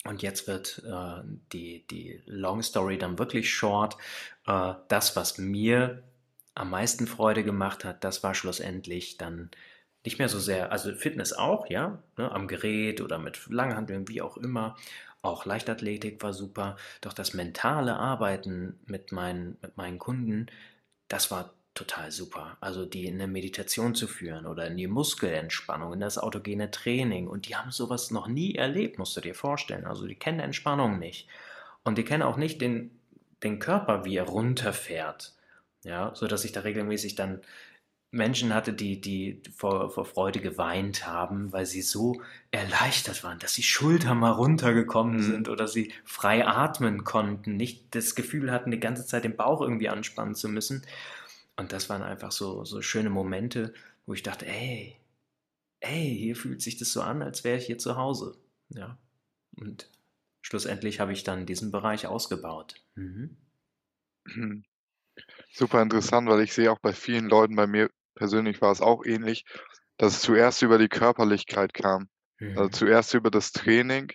[0.04, 3.96] Und jetzt wird äh, die, die Long Story dann wirklich short.
[4.46, 6.02] Äh, das, was mir
[6.54, 9.50] am meisten Freude gemacht hat, das war schlussendlich dann
[10.04, 14.22] nicht mehr so sehr, also Fitness auch, ja, ne, am Gerät oder mit Langhandeln, wie
[14.22, 14.76] auch immer.
[15.22, 16.76] Auch Leichtathletik war super.
[17.00, 20.46] Doch das mentale Arbeiten mit meinen, mit meinen Kunden,
[21.08, 22.56] das war total super.
[22.60, 27.26] Also die in eine Meditation zu führen oder in die Muskelentspannung, in das autogene Training.
[27.26, 29.86] Und die haben sowas noch nie erlebt, musst du dir vorstellen.
[29.86, 31.28] Also die kennen Entspannung nicht.
[31.82, 32.90] Und die kennen auch nicht den,
[33.42, 35.32] den Körper, wie er runterfährt.
[35.82, 37.40] Ja, so dass ich da regelmäßig dann
[38.14, 42.22] Menschen hatte, die, die vor, vor Freude geweint haben, weil sie so
[42.52, 45.22] erleichtert waren, dass die Schultern mal runtergekommen mhm.
[45.22, 49.60] sind oder sie frei atmen konnten, nicht das Gefühl hatten, die ganze Zeit den Bauch
[49.60, 50.82] irgendwie anspannen zu müssen.
[51.56, 53.74] Und das waren einfach so, so schöne Momente,
[54.06, 54.96] wo ich dachte, ey,
[55.80, 58.36] ey, hier fühlt sich das so an, als wäre ich hier zu Hause.
[58.68, 58.96] Ja.
[59.56, 59.90] Und
[60.40, 62.76] schlussendlich habe ich dann diesen Bereich ausgebaut.
[62.94, 63.36] Mhm.
[65.52, 69.04] Super interessant, weil ich sehe auch bei vielen Leuten, bei mir persönlich war es auch
[69.04, 69.44] ähnlich,
[69.96, 72.08] dass es zuerst über die Körperlichkeit kam.
[72.40, 72.72] Also mhm.
[72.72, 74.12] zuerst über das Training.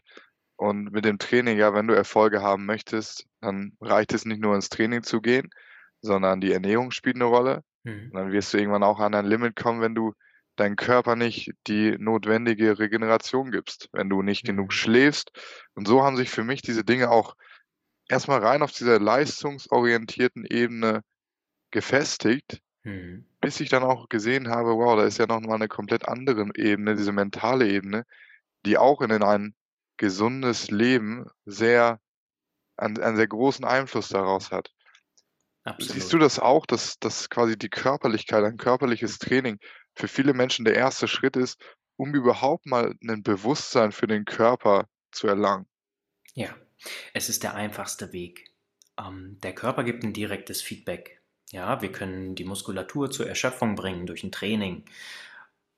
[0.56, 4.56] Und mit dem Training, ja, wenn du Erfolge haben möchtest, dann reicht es nicht nur
[4.56, 5.50] ins Training zu gehen,
[6.02, 7.64] sondern die Ernährung spielt eine Rolle.
[7.84, 8.12] Mhm.
[8.12, 10.14] Und dann wirst du irgendwann auch an ein Limit kommen, wenn du
[10.58, 14.48] deinem Körper nicht die notwendige Regeneration gibst, wenn du nicht mhm.
[14.48, 15.32] genug schläfst.
[15.76, 17.36] Und so haben sich für mich diese Dinge auch
[18.10, 21.04] erstmal rein auf dieser leistungsorientierten Ebene
[21.72, 23.29] gefestigt, mhm.
[23.42, 26.50] Bis ich dann auch gesehen habe, wow, da ist ja noch mal eine komplett andere
[26.56, 28.06] Ebene, diese mentale Ebene,
[28.66, 29.56] die auch in ein
[29.98, 32.00] gesundes Leben sehr
[32.78, 34.72] einen, einen sehr großen Einfluss daraus hat.
[35.64, 35.94] Absolut.
[35.94, 39.60] Siehst du das auch, dass, dass quasi die Körperlichkeit, ein körperliches Training
[39.94, 41.62] für viele Menschen der erste Schritt ist,
[41.98, 45.68] um überhaupt mal ein Bewusstsein für den Körper zu erlangen?
[46.34, 46.56] Ja,
[47.14, 48.54] es ist der einfachste Weg.
[48.98, 51.19] Ähm, der Körper gibt ein direktes Feedback.
[51.52, 54.86] Ja, wir können die Muskulatur zur Erschöpfung bringen durch ein Training.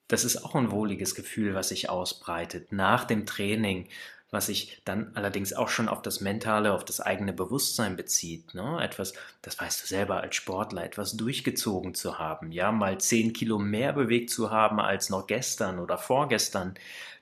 [0.08, 2.72] Das ist auch ein wohliges Gefühl, was sich ausbreitet.
[2.72, 3.88] Nach dem Training
[4.32, 8.54] was sich dann allerdings auch schon auf das mentale, auf das eigene Bewusstsein bezieht.
[8.54, 8.80] Ne?
[8.82, 13.60] Etwas, das weißt du selber als Sportler, etwas durchgezogen zu haben, ja, mal zehn Kilo
[13.60, 16.76] mehr bewegt zu haben als noch gestern oder vorgestern,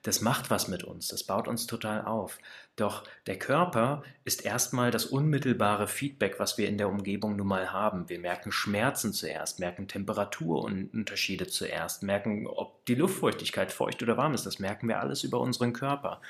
[0.04, 2.38] das macht was mit uns, das baut uns total auf.
[2.80, 7.74] Doch der Körper ist erstmal das unmittelbare Feedback, was wir in der Umgebung nun mal
[7.74, 8.08] haben.
[8.08, 14.46] Wir merken Schmerzen zuerst, merken Temperaturunterschiede zuerst, merken, ob die Luftfeuchtigkeit feucht oder warm ist.
[14.46, 16.22] Das merken wir alles über unseren Körper.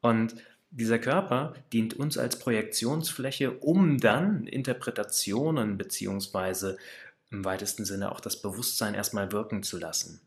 [0.00, 0.34] Und
[0.70, 6.78] dieser Körper dient uns als Projektionsfläche, um dann Interpretationen beziehungsweise
[7.30, 10.20] im weitesten Sinne auch das Bewusstsein erstmal wirken zu lassen.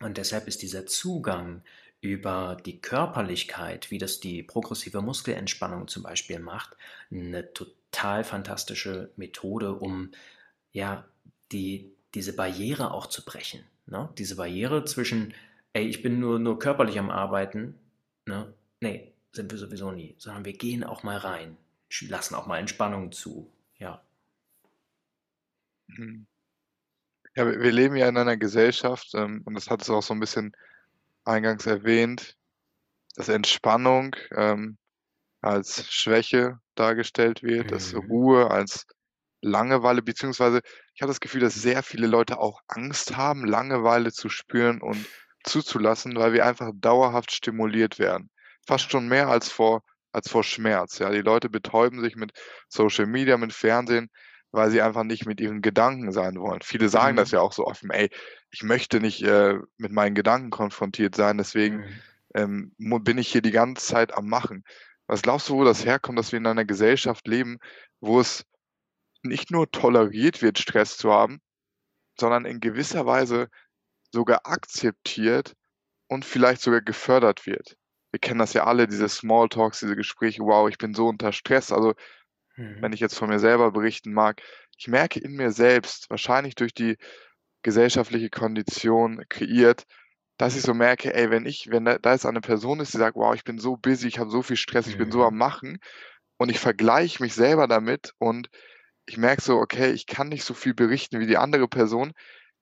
[0.00, 1.62] Und deshalb ist dieser Zugang
[2.02, 6.76] über die Körperlichkeit, wie das die progressive Muskelentspannung zum Beispiel macht,
[7.12, 10.10] eine total fantastische Methode, um
[10.72, 11.06] ja
[11.52, 13.64] die, diese Barriere auch zu brechen.
[13.86, 14.10] Ne?
[14.18, 15.32] Diese Barriere zwischen,
[15.74, 17.78] ey, ich bin nur, nur körperlich am Arbeiten,
[18.26, 18.52] ne?
[18.80, 21.56] nee, sind wir sowieso nie, sondern wir gehen auch mal rein,
[22.00, 23.48] lassen auch mal Entspannung zu.
[23.78, 24.02] Ja.
[25.86, 26.26] Mhm.
[27.36, 30.20] Ja, wir leben ja in einer Gesellschaft, ähm, und das hat es auch so ein
[30.20, 30.52] bisschen
[31.24, 32.36] eingangs erwähnt,
[33.14, 34.78] dass Entspannung ähm,
[35.40, 37.68] als Schwäche dargestellt wird, mhm.
[37.68, 38.86] dass Ruhe als
[39.40, 40.60] Langeweile, beziehungsweise
[40.94, 45.04] ich habe das Gefühl, dass sehr viele Leute auch Angst haben, Langeweile zu spüren und
[45.44, 48.30] zuzulassen, weil wir einfach dauerhaft stimuliert werden
[48.66, 49.82] fast schon mehr als vor
[50.12, 50.98] als vor Schmerz.
[50.98, 52.32] Ja, die Leute betäuben sich mit
[52.68, 54.10] Social Media, mit Fernsehen,
[54.52, 56.60] weil sie einfach nicht mit ihren Gedanken sein wollen.
[56.62, 57.16] Viele sagen mhm.
[57.16, 58.10] das ja auch so offen, ey,
[58.50, 61.78] ich möchte nicht äh, mit meinen Gedanken konfrontiert sein, deswegen
[62.34, 62.72] mhm.
[62.78, 64.64] ähm, bin ich hier die ganze Zeit am Machen.
[65.06, 67.58] Was glaubst du, wo das herkommt, dass wir in einer Gesellschaft leben,
[68.00, 68.44] wo es
[69.22, 71.40] nicht nur toleriert wird, Stress zu haben,
[72.18, 73.48] sondern in gewisser Weise
[74.10, 75.54] sogar akzeptiert
[76.08, 77.76] und vielleicht sogar gefördert wird?
[78.10, 81.72] Wir kennen das ja alle, diese Smalltalks, diese Gespräche: „Wow, ich bin so unter Stress.“
[81.72, 81.94] Also,
[82.80, 82.94] wenn Mhm.
[82.94, 84.42] ich jetzt von mir selber berichten mag,
[84.78, 86.96] ich merke in mir selbst, wahrscheinlich durch die
[87.62, 89.84] gesellschaftliche Kondition kreiert,
[90.38, 92.98] dass ich so merke: „Ey, wenn ich wenn da da jetzt eine Person ist, die
[92.98, 95.36] sagt: „Wow, ich bin so busy, ich habe so viel Stress, ich bin so am
[95.36, 95.38] Mhm.
[95.38, 95.78] Machen“
[96.38, 98.48] und ich vergleiche mich selber damit und
[99.06, 102.12] ich merke so: „Okay, ich kann nicht so viel berichten wie die andere Person“,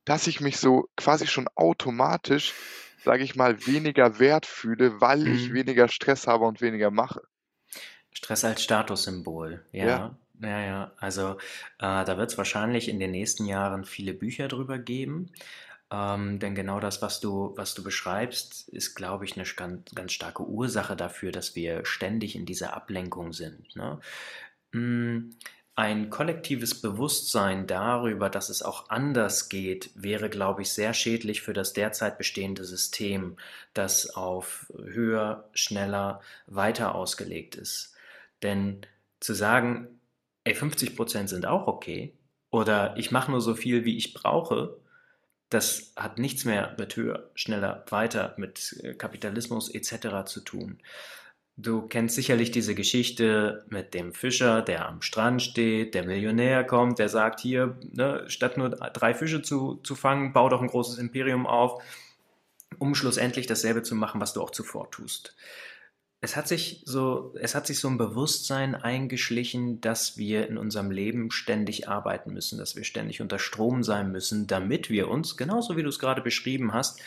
[0.07, 2.57] dass ich mich so quasi schon automatisch,
[3.05, 5.55] sage ich mal, weniger wert fühle, weil ich Mhm.
[5.55, 7.23] weniger Stress habe und weniger mache.
[8.13, 10.01] Stress als Statussymbol, Ja.
[10.01, 10.19] ja.
[10.43, 10.93] Ja, ja.
[10.97, 11.33] Also,
[11.79, 15.33] äh, da wird's wahrscheinlich in den nächsten Jahren viele Bücher drüber geben.
[15.93, 20.13] Ähm, denn genau das, was du was du beschreibst, ist, glaube ich, 'ne skan ganz
[20.13, 24.01] starke Ursache dafür, dass wir ständig in dieser Ablenkung sind, ne?
[24.73, 25.37] Hm,
[25.77, 31.53] ein kollektives Bewusstsein darüber, dass es auch anders geht, wäre, glaube ich, sehr schädlich für
[31.55, 33.37] das derzeit bestehende System,
[33.75, 37.95] das auf höher, schneller, weiter ausgelegt ist.
[38.43, 38.83] Denn
[39.21, 40.01] zu sagen:
[40.45, 42.15] „Ey, 50% sind auch okay“
[42.51, 44.77] oder „Ich mache nur so viel, wie ich brauche“,
[45.51, 50.79] das hat nichts mehr mit höher, schneller, weiter, mit, äh, Kapitalismus et cetera zu tun.
[51.59, 56.99] Du kennst sicherlich diese Geschichte mit dem Fischer, der am Strand steht, der Millionär kommt,
[57.01, 60.99] der sagt: „Hier, ne, statt nur 3 Fische zu zu fangen, bau doch 'n großes
[60.99, 61.83] Imperium auf,
[62.81, 65.35] um schlussendlich dasselbe zu machen, was du auch zuvor tust.“
[66.23, 70.91] Es hat sich so es hat sich so 'n Bewusstsein eingeschlichen, dass wir in unserem
[70.91, 75.77] Leben ständig arbeiten müssen, dass wir ständig unter Strom sein müssen, damit wir uns, genauso
[75.79, 77.01] wie du's grade beschrieben hast,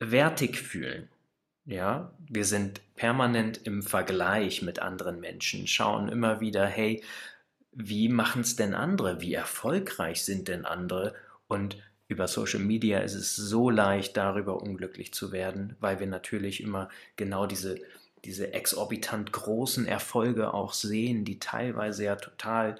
[0.00, 1.08] wertig fühlen,
[1.66, 2.12] ja?
[2.28, 7.02] Wir sind permanent im Vergleich mit anderen Menschen, schauen immer wieder: „Hey,
[7.72, 9.20] wie machen's denn andere?
[9.22, 11.14] Wie erfolgreich sind denn andere?“
[11.48, 16.62] Und über Social Media ist es so leicht, darüber unglücklich zu werden, weil wir natürlich
[16.62, 17.80] immer genau diese
[18.24, 22.78] diese exorbitant großen Erfolge auch sehen, die teilweise ja total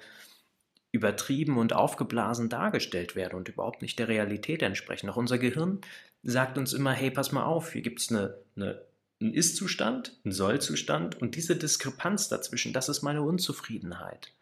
[0.91, 5.09] übertrieben und aufgeblasen dargestellt werden und überhaupt nicht der Realität entsprechen.
[5.09, 5.81] Auch unser Gehirn
[6.23, 8.81] sagt uns immer: „Hey, pass mal auf, hier gibt's 'ne 'ne
[9.21, 14.33] 'n Ist-Zustand, 'n Soll-Zustand und diese Diskrepanz dazwischen, das ist meine Unzufriedenheit.“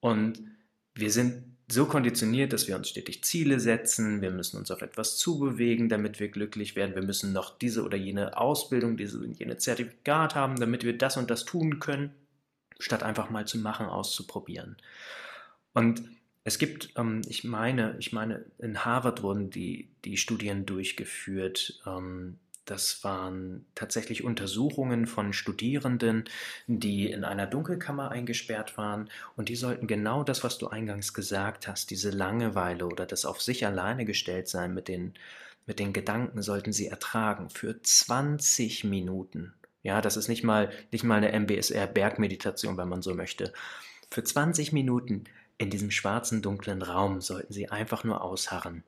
[0.00, 0.42] Und
[0.94, 4.22] wir sind so konditioniert, dass wir uns stetig Ziele setzen.
[4.22, 6.94] Wir müssen uns auf etwas zubewegen, damit wir glücklich werden.
[6.94, 11.16] Wir müssen noch diese oder jene Ausbildung, diese und jene Zertifikat haben, damit wir das
[11.16, 12.14] und das tun können,
[12.78, 14.76] statt einfach mal zu machen, auszuprobieren.
[15.74, 16.04] Und
[16.44, 21.80] es gibt, ähm, ich meine ich meine, in Harvard wurden die die Studien durchgeführt.
[21.84, 26.24] Ähm, das waren tatsächlich Untersuchungen von Studierenden,
[26.66, 31.68] die in einer Dunkelkammer eingesperrt waren und die sollten genau das, was du eingangs gesagt
[31.68, 35.14] hast, diese Langeweile oder das auf sich alleine gestellt sein mit den
[35.68, 39.54] mit den Gedanken sollten sie ertragen für 20 Minuten.
[39.82, 43.52] Ja, das ist nicht mal nicht mal 'ne MBSR-Bergmeditation, wenn man so möchte.
[44.10, 45.24] Für 20 Minuten
[45.58, 48.84] in diesem schwarzen, dunklen Raum sollten sie einfach nur ausharren.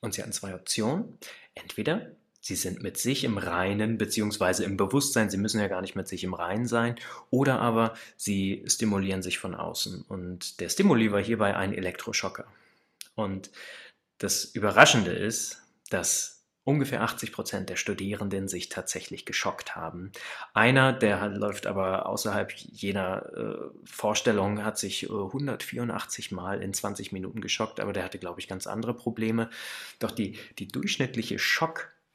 [0.00, 1.18] Und sie hatten 2 Optionen.
[1.54, 2.12] Entweder
[2.44, 6.08] sie sind mit sich im Reinen beziehungsweise im Bewusstsein, sie müssen ja gar nicht mit
[6.08, 6.96] sich im Reinen sein,
[7.30, 10.02] oder aber sie stimulieren sich von außen.
[10.02, 12.46] Und der Stimuli war hierbei ein Elektroschocker.
[13.14, 13.50] Und
[14.18, 20.12] das Überraschende ist, dass ungefähr 80% der Studierenden sich tatsächlich geschockt haben.
[20.52, 27.10] Einer, der läuft aber außerhalb jener, äh, Vorstellung, hat sich, äh, 184 Mal in 20
[27.12, 29.48] Minuten geschockt, aber der hatte, glaube ich, ganz andere Probleme.
[29.98, 31.38] Doch die die durchschnittliche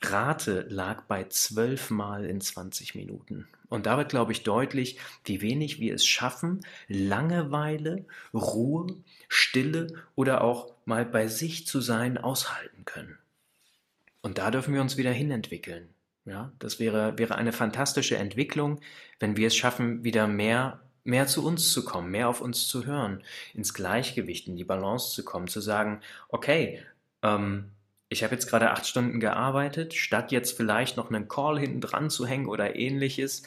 [0.02, 3.48] Schockrate lag bei 12 Mal in 20 Minuten.
[3.68, 8.88] Und da wird, glaube ich, deutlich, wie wenig wir es schaffen, Langeweile, Ruhe,
[9.28, 13.18] Stille oder auch mal bei sich zu sein, aushalten können.
[14.22, 15.90] Und da dürfen wir uns wieder hinentwickeln,
[16.26, 16.52] ja?
[16.60, 18.80] Das wäre wäre eine fantastische Entwicklung,
[19.20, 22.86] wenn wir es schaffen, wieder mehr mehr zu uns zu kommen, mehr auf uns zu
[22.86, 26.84] hören, ins Gleichgewicht, in die Balance zu kommen, zu sagen: „Okay,
[27.24, 27.72] ähm,
[28.10, 32.10] ich habe jetzt grade 8 Stunden gearbeitet, statt jetzt vielleicht noch 'nen Call hinten dran
[32.10, 33.44] zu hängen oder Ähnliches,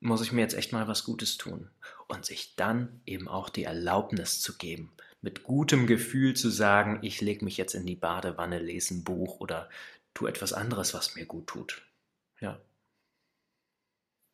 [0.00, 1.70] muss ich mir jetzt echt mal was Gutes tun.“
[2.08, 7.20] Und sich dann eben auch die Erlaubnis zu geben, mit gutem Gefühl zu sagen: „Ich
[7.20, 9.68] lege mich jetzt in die Badewanne, lese 'n Buch oder
[10.14, 11.82] tue etwas anderes, was mir gut tut.“
[12.40, 12.60] Ja.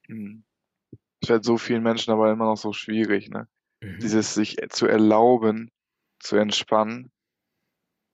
[0.08, 0.44] Mhm.
[1.22, 3.48] Es fällt so vielen Menschen aber immer noch so schwierig, ne?
[3.82, 4.02] Mhm.
[4.02, 5.70] Dieses sich, zu erlauben,
[6.20, 7.11] zu entspannen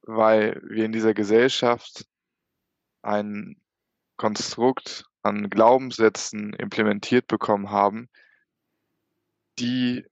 [0.09, 2.07] weil wir in dieser Gesellschaft
[3.03, 3.61] ein
[4.17, 8.09] Konstrukt an Glaubenssätzen implementiert bekommen haben,
[9.59, 10.07] die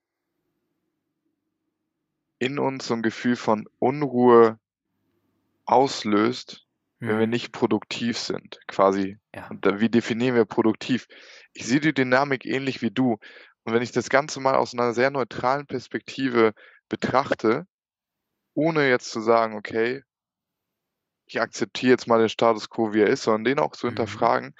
[2.38, 4.58] in uns so ein Gefühl von Unruhe
[5.64, 6.66] auslöst,
[7.00, 7.30] wenn wir Mhm.
[7.30, 9.18] nicht produktiv sind, quasi.
[9.34, 9.48] Ja.
[9.48, 11.06] Und wie definieren wir produktiv?
[11.54, 13.12] Ich sehe die Dynamik ähnlich wie du.
[13.64, 16.52] Und wenn ich das Ganze mal aus einer sehr neutralen Perspektive
[16.90, 17.66] betrachte,
[18.56, 20.02] ohne jetzt zu sagen: „Okay“
[21.28, 24.26] „ich akzeptiere jetzt mal den Status quo, wie er ist“, sondern den auch zu Mhm.
[24.26, 24.54] hinterfragen,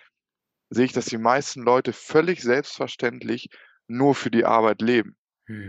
[0.71, 3.49] sehe ich, dass die meisten Leute völlig selbstverständlich
[3.89, 5.17] nur für die Arbeit leben.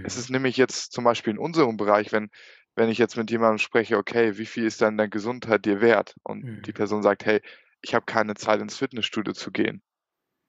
[0.03, 0.17] Es Mhm.
[0.17, 2.29] ist nämlich jetzt zum Beispiel in unserem Bereich, wenn
[2.75, 6.15] wenn ich jetzt mit jemandem spreche: „Okay, wie viel ist denn deine Gesundheit dir wert?“
[6.23, 6.73] Und die Mhm.
[6.73, 7.41] Person sagt: „Hey,
[7.81, 9.83] ich habe keine Zeit, ins Fitnessstudio zu gehen.“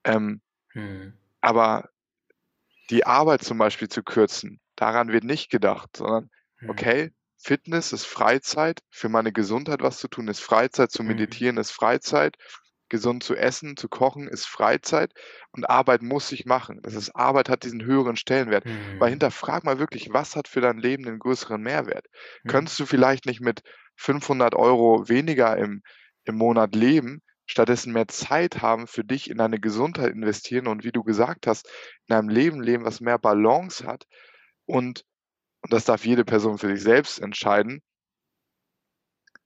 [0.05, 0.43] Ähm,
[0.75, 1.19] Mhm.
[1.41, 1.91] aber
[2.91, 6.31] die Arbeit zum Beispiel zu kürzen, daran wird nicht gedacht, sondern:
[6.63, 6.89] Mhm.
[6.91, 11.39] „Okay, Fitness ist Freizeit, für meine Gesundheit was zu tun ist Freizeit, zu Mhm.
[11.43, 12.37] meditieren ist Freizeit,
[12.91, 15.13] gesund zu essen, zu kochen ist Freizeit
[15.53, 18.65] und Arbeit muss ich machen.“ Das ist Arbeit hat diesen höheren Stellenwert.
[18.99, 19.11] Weil Mhm.
[19.11, 22.07] hinterfrag mal wirklich, was hat für dein Leben den größeren Mehrwert?
[22.45, 22.59] Mhm.
[22.59, 23.63] Könntest du vielleicht nicht mit
[23.97, 25.83] 500 € weniger im
[26.25, 30.93] im Monat leben, stattdessen mehr Zeit haben für dich, in deine Gesundheit investieren und wie
[30.93, 31.69] du gesagt hast,
[32.07, 34.05] in einem Leben leben, was mehr Balance hat
[34.67, 35.05] und
[35.63, 37.83] und das darf jede Person für sich selbst entscheiden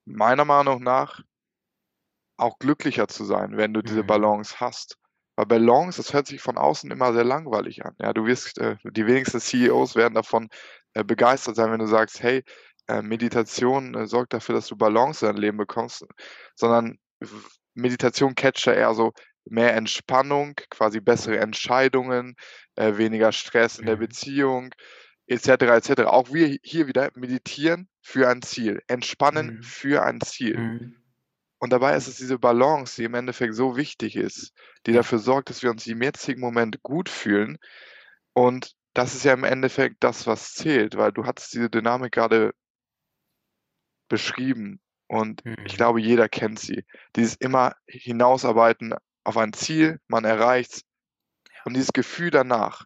[0.05, 1.23] meiner Meinung nach
[2.37, 4.07] auch glücklicher zu sein, wenn du diese Mhm.
[4.07, 4.97] Balance hast.
[5.37, 7.95] Weil Balance, das hört sich von außen immer sehr langweilig an.
[8.01, 10.49] Ja, du wirst äh, die wenigsten CEOs werden davon,
[10.95, 12.43] äh, begeistert sein, wenn du sagst: „Hey,
[12.89, 16.05] äh, Meditation, äh, sorgt dafür, dass du Balance in dein Leben bekommst“,
[16.55, 16.99] sondern
[17.75, 19.13] Meditation catcht ja eher so
[19.47, 22.35] mehr Entspannung, quasi bessere Entscheidungen,
[22.77, 23.97] äh, weniger Stress in der Mhm.
[23.97, 24.71] Beziehung
[25.33, 26.11] et cetera, et cetera.
[26.11, 29.63] Auch wir hier wieder meditieren für ein Ziel, entspannen Mhm.
[29.63, 30.59] für ein Ziel.
[30.59, 30.97] Mhm.
[31.59, 34.53] Und dabei ist es diese Balance, die im Endeffekt so wichtig ist,
[34.87, 37.59] die dafür sorgt, dass wir uns im jetzigen Moment gut fühlen.
[38.33, 42.53] Und das ist ja im Endeffekt das, was zählt, weil du hattest diese Dynamik grade
[44.09, 45.77] beschrieben und ich Mhm.
[45.77, 46.85] glaube, jeder kennt sie.
[47.17, 50.83] Dieses immer Hinausarbeiten auf ein Ziel, man erreicht's
[51.49, 51.61] Ja.
[51.65, 52.85] und dieses Gefühl danach.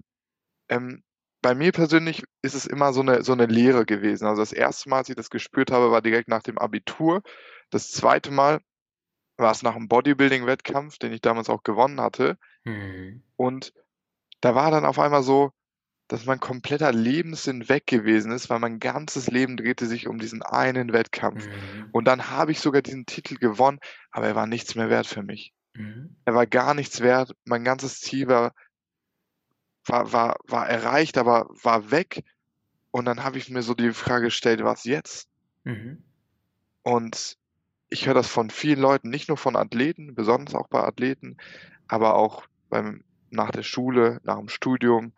[0.69, 1.03] Ähm,
[1.47, 4.27] bei mir persönlich ist es immer so 'ne so 'ne Leere gewesen.
[4.27, 4.89] Also, das 1.
[4.91, 7.23] Mal, als ich das gespürt habe, war direkt nach dem Abitur.
[7.71, 8.33] Das 2.
[8.33, 8.61] Mal
[9.39, 12.39] war's nach 'm Bodybuilding-Wettkampf, den ich damals auch gewonnen hatte.
[12.67, 13.23] Mhm.
[13.41, 13.73] Und
[14.43, 15.51] da war dann auf einmal so,
[16.09, 20.43] dass mein kompletter Lebenssinn weg gewesen ist, weil mein ganzes Leben drehte sich um diesen
[20.43, 21.47] einen Wettkampf.
[21.55, 21.93] Mhm.
[21.93, 23.81] Und dann habe ich sogar diesen Titel gewonnen,
[24.13, 25.53] aber er war nichts mehr wert für mich.
[25.75, 26.17] Mhm.
[26.27, 27.33] Er war gar nichts wert.
[27.47, 28.53] Mein ganzes Ziel war
[29.89, 32.23] war war war erreicht, aber war weg.
[32.93, 35.27] Und dann habe ich mir so die Frage gestellt: „Was jetzt?“
[35.67, 36.07] Mhm.
[36.87, 37.37] Und
[37.91, 41.37] ich höre das von vielen Leuten, nicht nur von Athleten, besonders auch bei Athleten,
[41.89, 45.15] aber auch beim nach der Schule, nach'm Studium,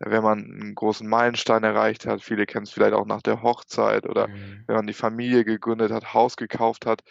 [0.00, 2.22] wenn man 'n großen Meilenstein erreicht hat.
[2.22, 4.68] Viele kennen's vielleicht auch nach der Hochzeit oder Mhm.
[4.68, 7.02] wenn man die Familie gegründet hat, Haus gekauft hat,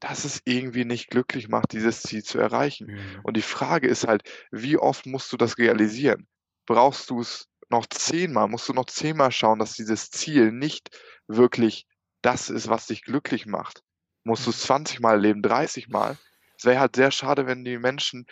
[0.00, 2.88] dass es irgendwie nicht glücklich macht, dieses Ziel zu erreichen.
[2.88, 3.24] Mhm.
[3.24, 6.26] Und die Frage ist halt: Wie oft musst du das realisieren?
[6.70, 8.48] Brauchst du's noch zehnmal?
[8.48, 11.86] Musst du noch zehnmal schauen, dass dieses Ziel nicht wirklich
[12.22, 13.82] das ist, was dich glücklich macht?
[14.24, 14.46] Musst Mhm.
[14.46, 16.18] du's 20 Mal erleben, 30 Mal?
[16.56, 18.26] Es wäre halt sehr schade, wenn die Menschen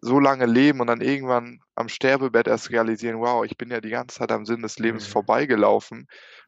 [0.00, 3.90] so lange leben und dann irgendwann am Sterbebett erst realisieren: „Wow, ich bin ja die
[3.90, 5.08] ganze Zeit am Sinn des Lebens Mhm.
[5.08, 6.06] vorbeigelaufen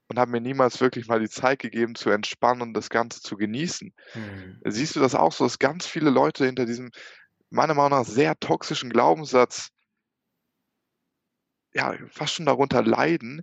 [0.08, 3.36] und habe mir niemals wirklich mal die Zeit gegeben zu entspannen und das Ganze zu
[3.36, 4.62] genießen.“ Mhm.
[4.64, 6.90] Siehst du das auch so, dass ganz viele Leute hinter diesem
[7.50, 9.70] meiner Meinung nach sehr toxischen Glaubenssatz
[11.74, 13.42] ja, fast schon darunter leiden: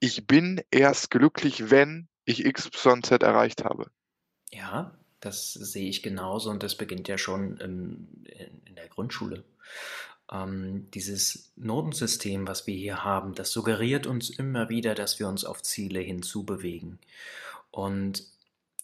[0.00, 3.90] „Ich bin erst glücklich, wenn ich XYZ erreicht habe.“
[4.52, 8.24] Ja, das sehe ich genauso und das beginnt ja schon, in
[8.64, 9.44] in der Grundschule.
[10.32, 15.44] Ähm, dieses Notensystem, was wir hier haben, das suggeriert uns immer wieder, dass wir uns
[15.44, 16.98] auf Ziele hinzubewegen.
[17.70, 18.24] Und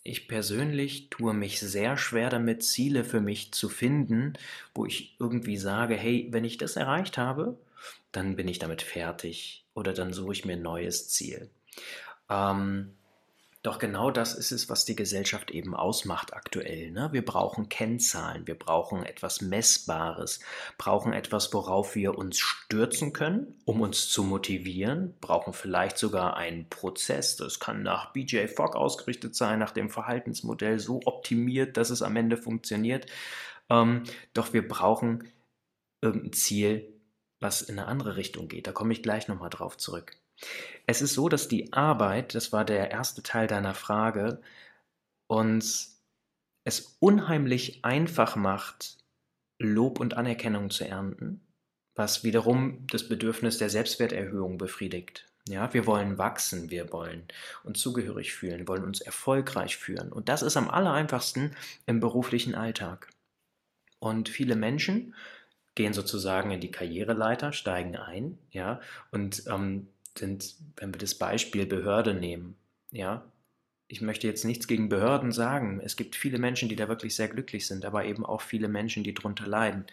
[0.05, 4.35] ich persönlich tue mich sehr schwer damit, Ziele für mich zu finden,
[4.75, 7.59] wo ich irgendwie sage: „Hey, wenn ich das erreicht habe,
[8.13, 11.51] dann bin ich damit fertig oder dann suche ich mir 'n neues Ziel.“
[12.31, 12.95] Ähm,
[13.65, 17.11] doch genau das ist es, was die Gesellschaft eben ausmacht aktuell, ne?
[17.13, 20.41] Wir brauchen Kennzahlen, wir brauchen etwas Messbares,
[20.79, 26.69] brauchen etwas, worauf wir uns stürzen können, um uns zu motivieren, brauchen vielleicht sogar einen
[26.71, 27.37] Prozess.
[27.37, 32.17] Das kann nach BJ Fogg ausgerichtet sein, nach dem Verhaltensmodell so optimiert, dass es am
[32.17, 33.07] Ende funktioniert.
[33.71, 34.05] Ähm,
[34.35, 35.25] doch wir brauchen
[36.03, 36.92] irgend 'n Ziel,
[37.43, 38.67] was in 'ne andere Richtung geht.
[38.67, 40.17] Da komme ich gleich noch mal drauf zurück.
[40.87, 43.23] Es ist so, dass die Arbeit das war der 1.
[43.23, 44.41] Teil deiner Frage,
[45.29, 46.01] uns
[46.65, 48.99] es unheimlich einfach macht,
[49.59, 51.41] Lob und Anerkennung zu ernten,
[51.95, 55.27] was wiederum das Bedürfnis der Selbstwerterhöhung befriedigt.
[55.49, 57.27] Ja, wir wollen wachsen, wir wollen
[57.65, 60.13] uns zugehörig fühlen, wollen uns erfolgreich führen.
[60.13, 63.11] Und das ist am allereinfachsten im beruflichen Alltag.
[63.99, 65.15] Und viele Menschen
[65.75, 71.67] gehen sozusagen in die Karriereleiter, steigen ein, ja, und ähm, sind, wenn wir das Beispiel
[71.67, 72.57] Behörde nehmen,
[72.91, 73.25] ja,
[73.89, 75.79] ich möchte jetzt nichts gegen Behörden sagen.
[75.85, 79.05] Es gibt viele Menschen, die da wirklich sehr glücklich sind, aber eben auch viele Menschen,
[79.05, 79.85] die drunter leiden.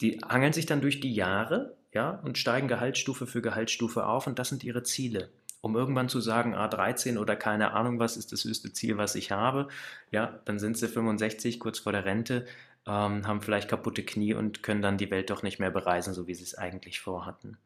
[0.00, 4.38] Die hangeln sich dann durch die Jahre, ja, und steigen Gehaltsstufe für Gehaltsstufe auf und
[4.38, 5.30] das sind ihre Ziele.
[5.60, 9.32] Um irgendwann zu sagen, A13 oder keine Ahnung was ist das höchste Ziel, was ich
[9.32, 9.68] habe,
[10.12, 12.46] ja, dann sind sie 65, kurz vor der Rente,
[12.86, 16.26] ähm, haben vielleicht kaputte Knie und können dann die Welt doch nicht mehr bereisen, so
[16.26, 17.58] wie sie es eigentlich vorhatten.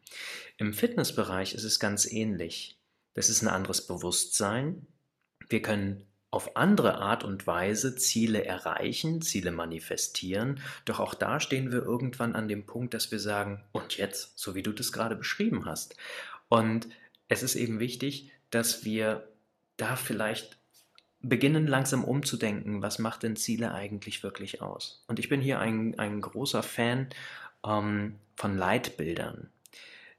[0.56, 2.78] Im Fitnessbereich ist es ganz ähnlich.
[3.14, 4.86] Das ist ein anderes Bewusstsein.
[5.48, 11.72] Wir können auf andere Art und Weise Ziele erreichen, Ziele manifestieren, doch auch da stehen
[11.72, 15.16] wir irgendwann an dem Punkt, dass wir sagen, und jetzt, so wie du das gerade
[15.16, 15.96] beschrieben hast.
[16.48, 16.88] Und
[17.28, 19.28] es ist eben wichtig, dass wir
[19.76, 20.59] da vielleicht
[21.22, 25.04] beginnen langsam umzudenken, was macht denn Ziele eigentlich wirklich aus?
[25.06, 27.08] Und ich bin hier ein, ein großer Fan
[27.66, 29.50] ähm, von Leitbildern.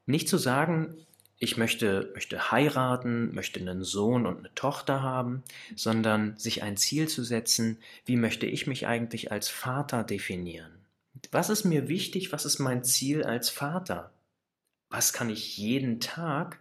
[0.06, 0.96] Nicht zu sagen,
[1.44, 5.44] ich möchte, möchte heiraten, möchte einen Sohn und eine Tochter haben,
[5.76, 10.72] sondern sich ein Ziel zu setzen, wie möchte ich mich eigentlich als Vater definieren?
[11.32, 12.32] Was ist mir wichtig?
[12.32, 14.12] Was ist mein Ziel als Vater?
[14.90, 16.60] Was kann ich jeden Tag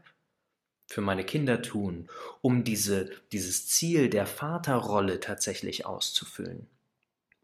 [0.91, 2.09] für meine Kinder tun,
[2.43, 6.67] um diese, dieses Ziel der Vaterrolle tatsächlich auszufüllen?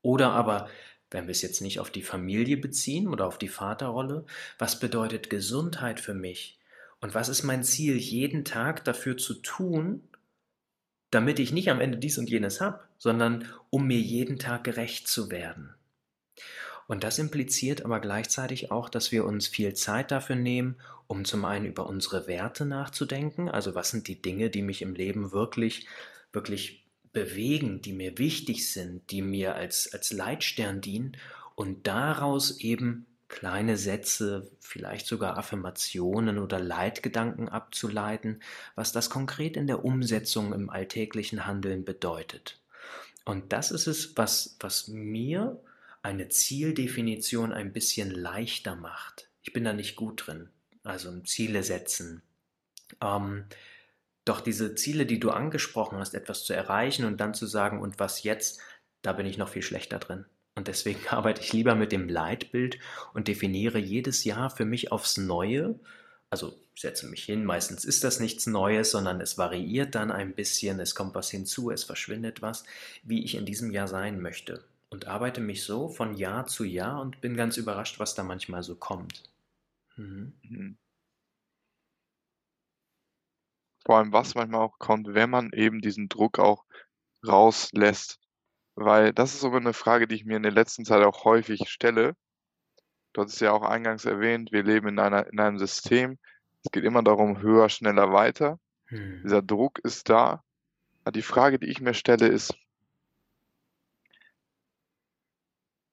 [0.03, 0.69] Oder aber,
[1.13, 4.27] wenn wir es jetzt nicht auf die Familie beziehen oder auf die Vaterrolle,
[4.59, 6.59] was bedeutet Gesundheit für mich?
[7.01, 10.03] Und was ist mein Ziel, jeden Tag dafür zu tun,
[11.13, 15.07] damit ich nicht am Ende dies und jenes habe, sondern um mir jeden Tag gerecht
[15.07, 15.73] zu werden?
[16.87, 20.77] Und das impliziert aber gleichzeitig auch, dass wir uns viel Zeit dafür nehmen,
[21.09, 24.95] um zum einen über unsere Werte nachzudenken, also was sind die Dinge, die mich im
[24.95, 25.87] Leben wirklich,
[26.33, 31.17] wirklich bewegen, die mir wichtig sind, die mir als, als Leitstern dienen
[31.55, 38.41] und daraus eben kleine Sätze, vielleicht sogar Affirmationen oder Leitgedanken abzuleiten,
[38.75, 42.61] was das konkret in der Umsetzung im alltäglichen Handeln bedeutet.
[43.25, 45.59] Und das ist es, was, was mir
[46.07, 49.29] eine Zieldefinition ein bisschen leichter macht.
[49.43, 50.51] Ich bin da nicht gut drin,
[50.85, 52.23] also Ziele setzen.
[53.01, 53.47] Ähm,
[54.25, 57.99] doch diese Ziele, die du angesprochen hast, etwas zu erreichen und dann zu sagen, und
[57.99, 58.61] was jetzt,
[59.03, 60.27] da bin ich noch viel schlechter drin.
[60.55, 62.79] Und deswegen arbeite ich lieber mit dem Leitbild
[63.13, 65.75] und definiere jedes Jahr für mich aufs Neue.
[66.31, 70.79] Also setze mich hin, meistens ist das nichts Neues, sondern es variiert dann ein bisschen,
[70.79, 72.63] es kommt was hinzu, es verschwindet was,
[73.03, 74.63] wie ich in diesem Jahr sein möchte.
[74.91, 78.63] Und arbeite mich so von Jahr zu Jahr und bin ganz überrascht, was da manchmal
[78.63, 79.25] so kommt.
[79.97, 80.35] Mhm.
[80.43, 80.79] mhm.
[83.85, 86.65] Vor allem, was manchmal auch kommt, wenn man eben diesen Druck auch
[87.25, 88.19] rauslässt
[88.77, 91.69] weil das ist sogar eine Frage, die ich mir in der letzten Zeit auch häufig
[91.69, 92.15] stelle.
[93.15, 96.19] Du hattest ja auch eingangs erwähnt, wir leben in einer in einem System.
[96.63, 98.61] Es geht immer darum, höher, schneller, weiter.
[98.91, 99.23] Mhm.
[99.25, 100.45] Dieser Druck ist da.
[101.05, 102.55] Aber die Frage, die ich mir stelle, ist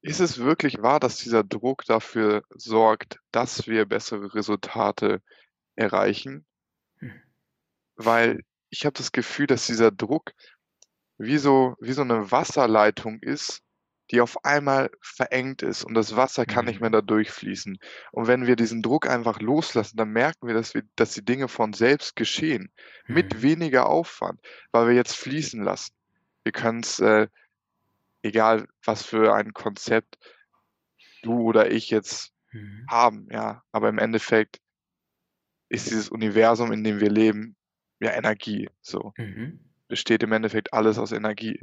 [0.04, 5.22] ist es wirklich wahr, dass dieser Druck dafür sorgt, dass wir bessere Resultate
[5.76, 6.46] erreichen?
[7.02, 7.24] Mhm.
[7.98, 10.32] Weil ich habe das Gefühl, dass dieser Druck
[11.20, 13.62] wie so wie so 'ne Wasserleitung ist,
[14.12, 16.92] die auf einmal verengt ist und das Wasser kann nicht mehr Mhm.
[16.92, 17.78] da durchfließen.
[18.12, 21.48] Und wenn wir diesen Druck einfach loslassen, dann merken wir, dass wir dass die Dinge
[21.50, 22.72] von selbst geschehen,
[23.12, 23.44] mit Mhm.
[23.44, 24.42] weniger Aufwand,
[24.72, 25.94] weil wir jetzt fließen lassen.
[26.44, 27.28] Wir können's, äh
[28.24, 30.18] egal was für ein Konzept
[31.24, 32.90] du oder ich jetzt Mhm.
[32.90, 34.60] haben, ja, aber im Endeffekt
[35.70, 37.56] ist dieses Universum, in dem wir leben,
[38.00, 39.14] ja Energie, so.
[39.18, 39.60] Mhm.
[39.90, 41.60] Besteht im Endeffekt alles aus Energie.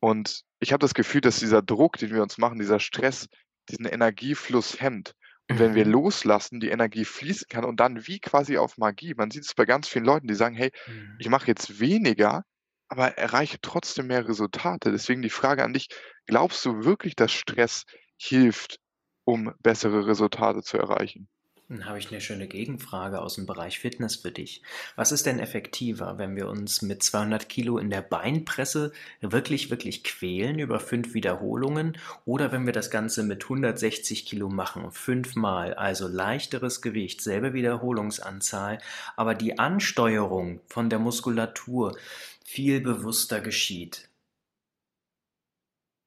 [0.00, 3.28] Und ich habe das Gefühl, dass dieser Druck, den wir uns machen, dieser Stress,
[3.70, 5.14] diesen Energiefluss hemmt.
[5.48, 5.86] Und wenn wir Mhm.
[5.86, 9.64] loslassen, die Energie fließen kann und dann wie quasi auf Magie man sieht es bei
[9.66, 11.18] ganz vielen Leuten, die sagen: „Hey, Mhm.
[11.18, 12.44] ich mache jetzt weniger,
[12.88, 15.88] aber erreiche trotzdem mehr Resultate.“ Deswegen die Frage an dich:
[16.26, 17.84] Glaubst du wirklich, dass Stress
[18.16, 18.78] hilft,
[19.24, 21.28] um bessere Resultate zu erreichen?
[21.68, 24.62] Dann habe ich eine schöne Gegenfrage aus dem Bereich Fitness für dich.
[24.96, 30.04] Was ist denn effektiver, wenn wir uns mit 200 Kilo in der Beinpresse wirklich, wirklich
[30.04, 36.06] quälen über fünf Wiederholungen oder wenn wir das Ganze mit 160 Kilo machen, fünfmal, also
[36.06, 38.78] leichteres Gewicht, selbe Wiederholungsanzahl,
[39.16, 41.96] aber die Ansteuerung von der Muskulatur
[42.44, 44.08] viel bewusster geschieht?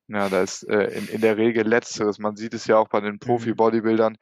[0.10, 2.18] Ja, da ist, äh, in in der Regel Letzteres.
[2.18, 3.58] Man sieht es ja auch bei den Mhm.
[3.60, 4.18] Profi-Bodybuildern,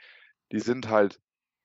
[0.52, 1.20] die sind halt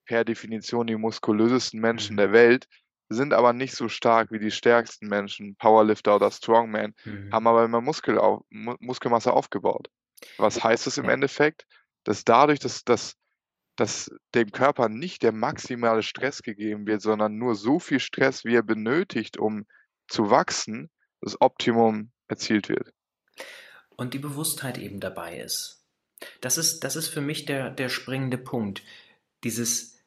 [0.06, 2.18] per Definition die muskulösesten Menschen Mhm.
[2.18, 2.66] der Welt,
[3.10, 7.32] sind aber nicht so stark wie die stärksten Menschen, Powerlifter oder Strongman, Mhm.
[7.32, 9.88] haben aber immer Muskel au Mu Muskelmasse aufgebaut.
[10.38, 11.10] Was heißt das im Ja.
[11.10, 11.66] Endeffekt?
[12.04, 13.16] Dass dadurch, dass dass
[13.76, 18.54] dass dem Körper nicht der maximale Stress gegeben wird, sondern nur so viel Stress, wie
[18.56, 19.64] er benötigt, um
[20.10, 20.90] zu wachsen,
[21.22, 22.92] das Optimum erzielt wird.
[23.96, 25.84] Und die Bewusstheit eben dabei ist.
[26.40, 28.82] Das ist das ist für mich der der springende Punkt.
[29.44, 29.98] Dieses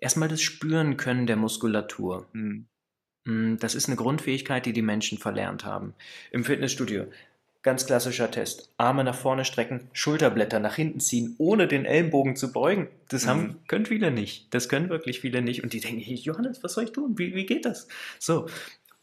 [0.00, 2.28] erst mal das Spüren können der Muskulatur.
[2.34, 2.66] Mhm.
[3.26, 5.94] Hm, das ist 'ne Grundfähigkeit, die die Menschen verlernt haben.
[6.32, 7.06] Im Fitnessstudio,
[7.62, 12.52] ganz klassischer Test: Arme nach vorne strecken, Schulterblätter nach hinten ziehen, ohne den Ellenbogen zu
[12.52, 12.88] beugen.
[13.08, 13.28] Das Mhm.
[13.28, 14.54] haben können viele nicht.
[14.54, 17.18] Das können wirklich viele nicht und die denken: „Hey Johannes, was soll ich tun?
[17.18, 17.88] Wie wie geht das?“
[18.20, 18.46] So,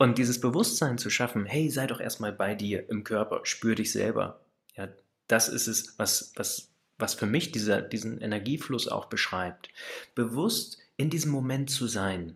[0.02, 3.76] und dieses Bewusstsein zu schaffen: „Hey, sei doch erst mal bei dir im Körper, spür
[3.76, 4.42] dich selber.“
[4.76, 4.88] Ja,
[5.28, 9.70] das ist es, was was was für mich dieser diesen Energiefluss auch beschreibt.
[10.16, 12.36] Bewusst in diesem Moment zu sein.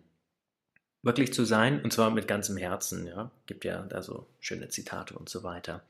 [1.02, 3.32] Wirklich zu sein und zwar mit ganzem Herzen, ja?
[3.46, 5.84] Gibt ja da so schöne Zitate und so weiter.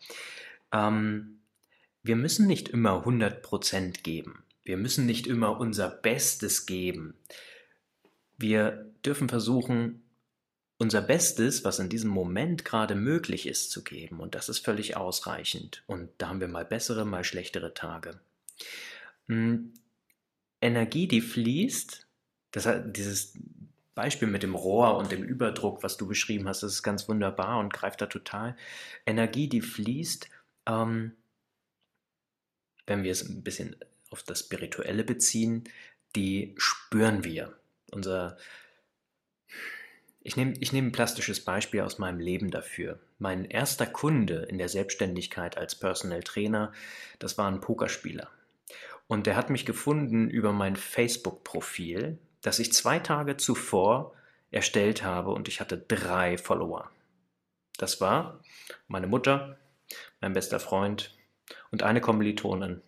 [0.73, 1.41] Ähm,
[2.03, 4.45] wir müssen nicht immer 100% geben.
[4.65, 7.13] Wir müssen nicht immer unser Bestes geben.
[8.39, 10.06] Wir dürfen versuchen,
[10.79, 14.97] unser Bestes, was in diesem Moment grade möglich ist, zu geben und das ist völlig
[14.97, 15.83] ausreichend.
[15.87, 18.21] Und da haben wir mal bessere, mal schlechtere Tage.
[19.29, 19.75] Hm,
[20.63, 22.07] Energie, die fließt,
[22.53, 23.35] das ha dieses
[23.95, 27.59] Beispiel mit dem Rohr und dem Überdruck, was du beschrieben hast, das ist ganz wunderbar
[27.61, 28.57] und greift da total.
[29.07, 30.29] Energie, die fließt,
[30.69, 31.13] ähm
[32.89, 33.77] wenn wir es 'n bisschen
[34.11, 35.65] auf das Spirituelle beziehen,
[36.15, 37.59] die spüren wir.
[37.91, 38.37] Unser
[40.27, 42.99] ich nehme ich nehme 'n plastisches Beispiel aus meinem Leben dafür.
[43.19, 46.73] Mein erster Kunde in der Selbstständigkeit als Personal Trainer,
[47.19, 48.29] das war 'n Pokerspieler.
[49.09, 54.15] Und der hat mich gefunden über mein Facebook-Profil, das ich 2 Tage zuvor
[54.51, 56.91] erstellt habe und ich hatte 3 Follower.
[57.79, 58.43] Das war
[58.89, 59.59] meine Mutter,
[60.21, 61.17] mein bester Freund
[61.71, 62.83] und eine Kommilitonin.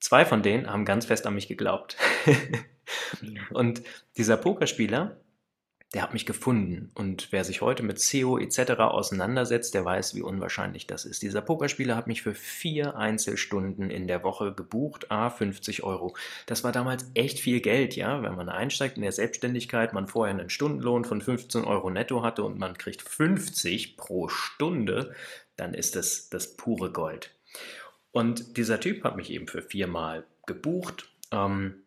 [0.00, 1.96] 2 von denen haben ganz fest an mich geglaubt.
[3.50, 3.82] Und
[4.16, 5.20] dieser Pokerspieler,
[5.94, 10.14] der hat mich gefunden und wer sich heute mit SEO et cetera auseinandersetzt, der weiß,
[10.14, 11.22] wie unwahrscheinlich das ist.
[11.22, 16.14] Dieser Pokerspieler hat mich für 4 Einzelstunden in der Woche gebucht, à 50 €.
[16.46, 18.22] Das war damals echt viel Geld, ja?
[18.22, 22.44] Wenn man einsteigt in der Selbstständigkeit, man vorher 'nen Stundenlohn von 15 € netto hatte
[22.44, 25.14] und man kriegt 50 pro Stunde,
[25.56, 27.34] dann ist das das pure Gold.
[28.12, 31.82] Und dieser Typ hat mich eben für 4 Mal gebucht, ähm,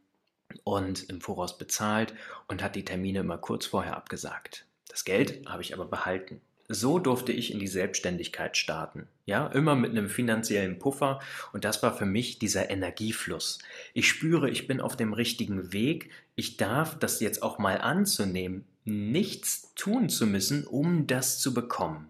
[0.64, 2.14] und im Voraus bezahlt
[2.48, 4.66] und hat die Termine immer kurz vorher abgesagt.
[4.90, 6.42] Das Geld habe ich aber behalten.
[6.68, 9.48] So durfte ich in die Selbstständigkeit starten, ja?
[9.48, 11.20] Immer mit 'nem finanziellen Puffer
[11.52, 13.60] und das war für mich dieser Energiefluss.
[13.94, 16.12] Ich spüre, ich bin auf dem richtigen Weg.
[16.36, 22.10] Ich darf das jetzt auch mal anzunehmen, nichts tun zu müssen, um das zu bekommen.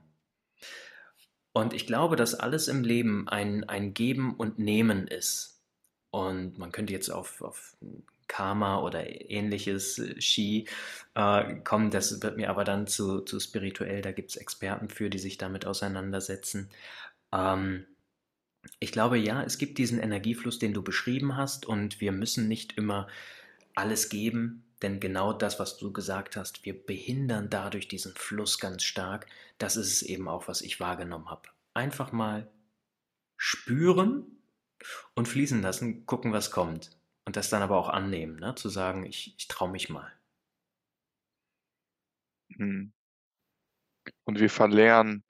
[1.54, 5.60] Und ich glaube, dass alles im Leben ein ein Geben und Nehmen ist.
[6.12, 7.76] Und man könnte jetzt auf auf
[8.32, 10.66] Karma oder Ähnliches, äh, Chi,
[11.16, 11.92] äh, kommen.
[11.92, 14.02] Das wird mir aber dann zu zu spirituell.
[14.02, 16.70] Da gibt's Experten für, die sich damit auseinandersetzen.
[17.34, 17.86] Ähm,
[18.80, 22.78] ich glaube, ja, es gibt diesen Energiefluss, den du beschrieben hast und wir müssen nicht
[22.78, 23.08] immer
[23.76, 28.84] alles geben, denn genau das, was du gesagt hast, wir behindern dadurch diesen Fluss ganz
[28.84, 29.28] stark.
[29.58, 31.50] Das ist es eben auch, was ich wahrgenommen habe.
[31.74, 32.48] Einfach mal
[33.38, 34.26] spüren
[35.16, 36.92] und fließen lassen, gucken, was kommt.
[37.26, 38.53] Und das dann aber auch annehmen, ne?
[38.55, 40.11] Zu sagen: „Ich ich traue mich mal.“
[42.59, 42.91] Mhm.
[44.26, 45.24] Und wir verlernen,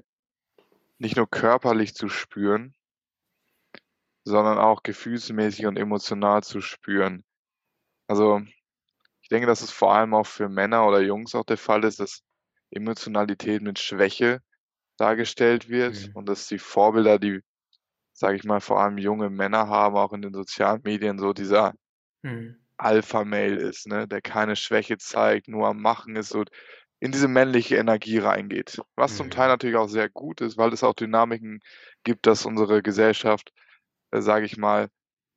[1.00, 2.76] nicht nur körperlich zu spüren
[4.24, 7.24] sondern auch gefühlsmäßig und emotional zu spüren.
[8.08, 8.42] Also,
[9.22, 12.00] ich denke, dass es vor allem auch für Männer oder Jungs auch der Fall ist,
[12.00, 12.22] dass
[12.72, 14.42] Emotionalität mit Schwäche
[14.98, 16.14] dargestellt wird Mhm.
[16.14, 17.42] und dass die Vorbilder, die,
[18.14, 21.74] sage ich mal, vor allem junge Männer haben, auch in den sozialen Medien so dieser
[22.24, 22.62] Mhm.
[22.78, 26.50] Alpha-Male ist, ne, der keine Schwäche zeigt, nur am Machen ist und
[27.00, 28.80] in diese männliche Energie reingeht.
[28.96, 29.50] Was zum Teil Mhm.
[29.50, 31.60] natürlich auch sehr gut ist, weil es auch Dynamiken
[32.04, 33.52] gibt, dass unsere Gesellschaft,
[34.12, 34.90] äh, sage ich mal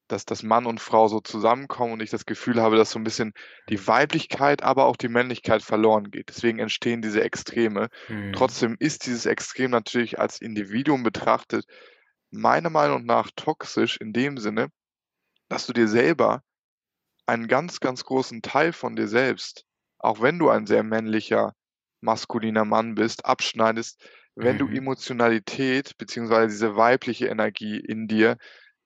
[0.09, 3.05] dass dass Mann und Frau so zusammenkommen und ich das Gefühl habe, dass so 'n
[3.05, 3.33] bisschen
[3.71, 3.89] die Mhm.
[3.89, 6.29] Weiblichkeit, aber auch die Männlichkeit verloren geht.
[6.31, 7.89] Deswegen entstehen diese Extreme.
[8.09, 8.35] Mhm.
[8.35, 11.67] Trotzdem ist dieses Extrem natürlich als Individuum betrachtet
[12.35, 14.69] meiner Meinung nach toxisch in dem Sinne,
[15.49, 16.43] dass du dir selber
[17.27, 19.65] einen ganz, ganz großen Teil von dir selbst,
[19.99, 21.55] auch wenn du ein sehr männlicher,
[22.01, 24.03] maskuliner Mann bist, abschneidest,
[24.37, 24.71] wenn du Mhm.
[24.71, 28.37] Emotionalität beziehungsweise diese weibliche Energie in dir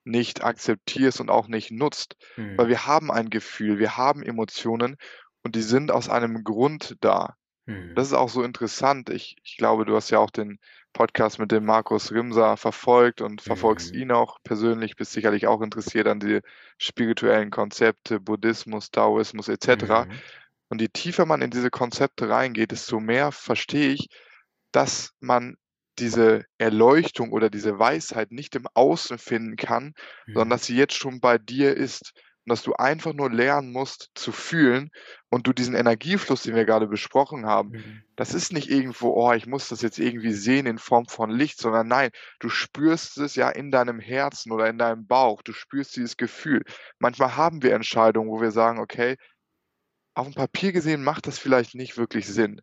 [0.04, 2.16] nicht akzeptierst und auch nicht nutzt.
[2.56, 2.70] Weil Mhm.
[2.70, 4.96] wir haben ein Gefühl, wir haben Emotionen
[5.44, 7.36] und die sind aus einem Grund da.
[7.66, 7.94] Mhm.
[7.94, 9.10] Das ist auch so interessant.
[9.10, 10.58] Ich ich glaube, du hast ja auch den
[10.92, 14.00] Podcast mit dem Markus Rimser verfolgt und verfolgst Mhm.
[14.00, 16.40] ihn auch persönlich, bist sicherlich auch interessiert an die
[16.78, 20.06] spirituellen Konzepte, Buddhismus, Daoismus et cetera.
[20.08, 20.22] Mhm.
[20.70, 24.08] Und je tiefer man in diese Konzepte reingeht, desto mehr verstehe ich,
[24.72, 25.56] dass man
[25.98, 29.94] diese Erleuchtung oder diese Weisheit nicht im Außen finden kann,
[30.32, 30.50] sondern Mhm.
[30.50, 32.12] dass sie jetzt schon bei dir ist
[32.48, 34.90] und dass du einfach nur lernen musst zu fühlen
[35.30, 38.02] und du diesen Energiefluss, den wir gerade besprochen haben, Mhm.
[38.16, 41.58] das ist nicht irgendwo: „Oh, ich muss das jetzt irgendwie sehen in Form von Licht“,
[41.60, 45.42] sondern nein, du spürst es ja in deinem Herzen oder in deinem Bauch.
[45.42, 46.62] Du spürst dieses Gefühl.
[46.98, 49.16] Manchmal haben wir Entscheidungen, wo wir sagen: „Okay,
[50.14, 52.60] auf'm Papier gesehen macht das vielleicht nicht wirklich Sinn,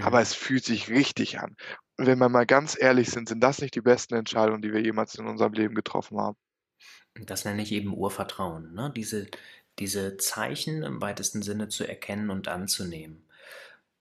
[0.00, 0.22] aber Mhm.
[0.22, 1.56] es fühlt sich richtig an.“
[1.98, 4.82] Und wenn wir mal ganz ehrlich sind, sind das nicht die besten Entscheidungen, die wir
[4.82, 6.38] jemals in unserem Leben getroffen haben.
[7.14, 8.92] Das nenne ich eben Urvertrauen, ne?
[8.94, 9.26] Diese
[9.80, 13.22] diese Zeichen im weitesten Sinne zu erkennen und anzunehmen.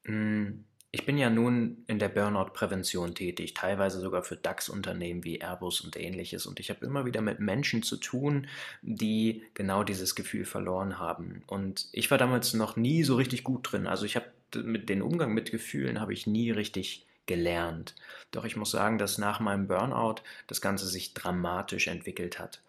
[0.04, 5.82] Hm, ich bin ja nun in der Burnout-Prävention tätig, teilweise sogar für DAX-Unternehmen wie Airbus
[5.82, 6.48] und Ähnliches.
[6.48, 8.48] Und ich habe immer wieder mit Menschen zu tun,
[8.82, 11.44] die genau dieses Gefühl verloren haben.
[11.46, 13.86] Und ich war damals noch nie so richtig gut drin.
[13.86, 14.26] Also ich habe
[14.64, 17.96] mit den Umgang mit Gefühlen habe ich nie richtig gelernt.
[18.32, 22.62] Doch ich muss sagen, dass nach meinem Burnout das Ganze sich dramatisch entwickelt hat.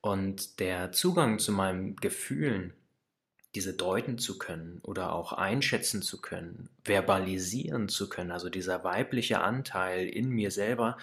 [0.00, 2.72] Und der Zugang zu meinen Gefühlen,
[3.54, 9.40] diese deuten zu können oder auch einschätzen zu können, verbalisieren zu können, also dieser weibliche
[9.40, 10.96] Anteil in mir selber,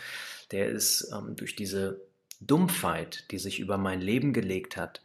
[0.52, 2.02] der ist ähm, durch diese
[2.42, 5.04] Dumpfheit, die sich über mein Leben gelegt hat,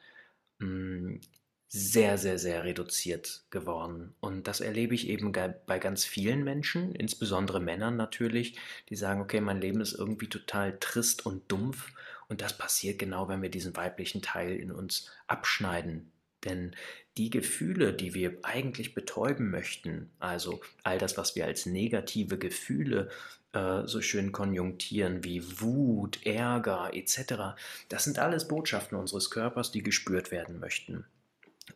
[0.60, 1.20] hm,
[1.68, 4.14] sehr, sehr, sehr reduziert geworden.
[4.20, 5.32] Und das erlebe ich eben
[5.66, 8.56] bei ganz vielen Menschen, insbesondere Männern natürlich,
[8.88, 11.92] die sagen: „Okay, mein Leben ist irgendwie total trist und dumpf.“
[12.28, 16.10] Und das passiert genau, wenn wir diesen weiblichen Teil in uns abschneiden.
[16.44, 16.74] Denn
[17.16, 23.10] die Gefühle, die wir eigentlich betäuben möchten, also all das, was wir als negative Gefühle
[23.52, 27.56] äh, so schön konjunktieren wie Wut, Ärger et cetera,
[27.88, 31.04] das sind alles Botschaften unseres Körpers, die gespürt werden möchten.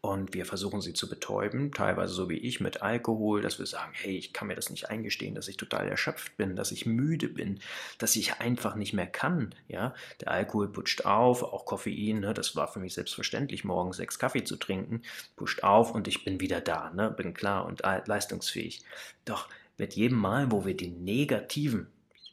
[0.01, 3.93] Und wir versuchen sie zu betäuben, teilweise so wie ich mit Alkohol, dass wir sagen:
[3.95, 7.28] „Hey, ich kann mir das nicht eingestehen, dass ich total erschöpft bin, dass ich müde
[7.28, 7.61] bin,
[7.99, 9.95] dass ich einfach nicht mehr kann“, ja?
[10.20, 12.34] Der Alkohol putscht auf, auch Koffein, ne?
[12.34, 15.03] Das war für mich selbstverständlich, morgens 6 Kaffee zu trinken,
[15.36, 17.11] pusht auf und ich bin wieder da, ne?
[17.11, 18.82] Bin klar und leistungsfähig.
[19.24, 21.88] Doch mit jedem Mal, wo wir die negativen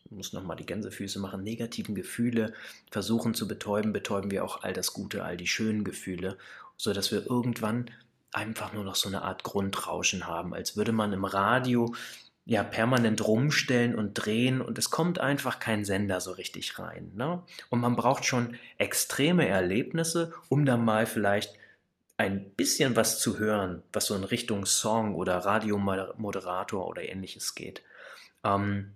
[0.05, 2.53] ich muss noch mal die Gänsefüße machen, negativen Gefühle
[2.89, 6.37] versuchen zu betäuben, betäuben wir auch all das Gute, all die schönen Gefühle,
[6.79, 7.91] sodass wir irgendwann
[8.31, 11.93] einfach nur noch so eine Art Grundrauschen haben, als würde man im Radio
[12.45, 17.11] ja permanent rumstellen und drehen und es kommt einfach kein Sender so richtig rein.
[17.15, 17.43] Ne?
[17.69, 21.53] Und man braucht schon extreme Erlebnisse, um dann mal vielleicht
[22.17, 27.83] ein bisschen was zu hören, was so in Richtung Song oder Radiomoderator oder ähnliches geht.
[28.43, 28.93] Ähm,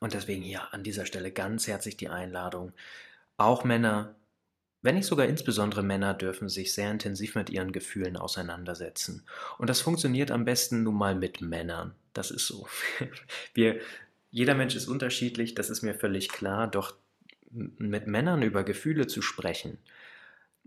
[0.00, 2.72] und deswegen hier an dieser Stelle ganz herzlich die Einladung.
[3.38, 4.14] Auch Männer,
[4.84, 9.24] wenn nicht sogar insbesondere Männer, dürfen sich sehr intensiv mit ihren Gefühlen auseinandersetzen.
[9.56, 11.94] Und das funktioniert am besten nun mal mit Männern.
[12.12, 12.68] Das ist so.
[13.54, 13.80] Wir,
[14.30, 16.68] jeder Mensch ist unterschiedlich, das ist mir völlig klar.
[16.68, 16.96] Doch
[17.50, 19.78] mit Männern über Gefühle zu sprechen,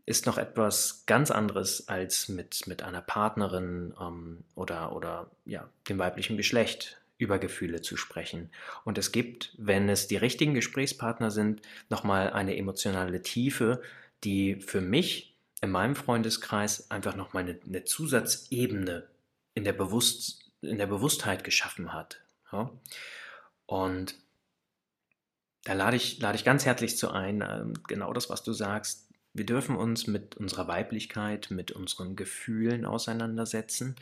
[0.08, 6.00] ist noch etwas ganz anderes als mit, mit einer Partnerin ähm, oder, oder ja, dem
[6.00, 8.50] weiblichen Geschlecht über Gefühle zu sprechen.
[8.84, 13.82] Und es gibt, wenn es die richtigen Gesprächspartner sind, nochmal eine emotionale Tiefe,
[14.24, 19.08] die für mich in meinem Freundeskreis einfach nochmal eine, eine Zusatzebene
[19.54, 22.22] in der, Bewusst, in der Bewusstheit geschaffen hat.
[22.52, 22.72] Ja?
[23.66, 24.16] Und
[25.64, 29.10] da lade ich, lade ich ganz herzlich zu ein, ähm, genau das, was du sagst.
[29.34, 33.96] Wir dürfen uns mit unserer Weiblichkeit, mit unseren Gefühlen auseinandersetzen.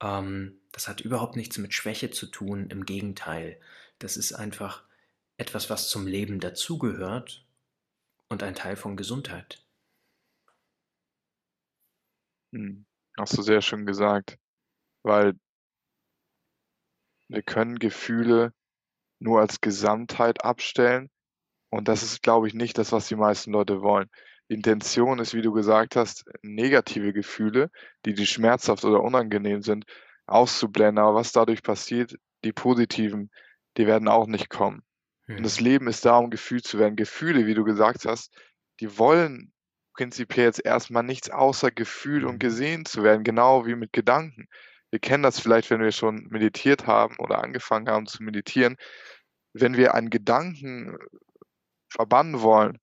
[0.00, 3.58] Ähm, das hat überhaupt nichts mit Schwäche zu tun, im Gegenteil.
[3.98, 4.82] Das ist einfach
[5.36, 7.45] etwas, was zum Leben dazugehört
[8.28, 9.64] und ein Teil von Gesundheit.
[12.52, 12.86] Mhm.
[13.18, 14.38] Hast du sehr schön gesagt,
[15.02, 15.34] weil
[17.28, 18.52] wir können Gefühle
[19.18, 21.10] nur als Gesamtheit abstellen
[21.70, 24.08] und das ist, glaube ich, nicht das, was die meisten Leute wollen.
[24.48, 27.70] Intention ist, wie du gesagt hast, negative Gefühle,
[28.04, 29.84] die die schmerzhaft oder unangenehm sind,
[30.26, 31.04] auszublenden.
[31.04, 32.14] Aber was dadurch passiert,
[32.44, 33.30] die positiven,
[33.76, 34.85] die werden auch nicht kommen.
[35.34, 35.60] Und das.
[35.60, 36.96] Leben ist da, um gefühlt zu werden.
[36.96, 38.34] Gefühle, wie du gesagt hast,
[38.80, 39.52] die wollen
[39.94, 42.38] prinzipiell jetzt erst mal nichts außer gefühlt und Mhm.
[42.38, 44.46] gesehen zu werden, genau wie mit Gedanken.
[44.90, 48.76] Wir kennen das vielleicht, wenn wir schon meditiert haben oder angefangen haben zu meditieren.
[49.52, 50.96] Wenn wir einen Gedanken
[51.90, 52.78] verbannen wollen,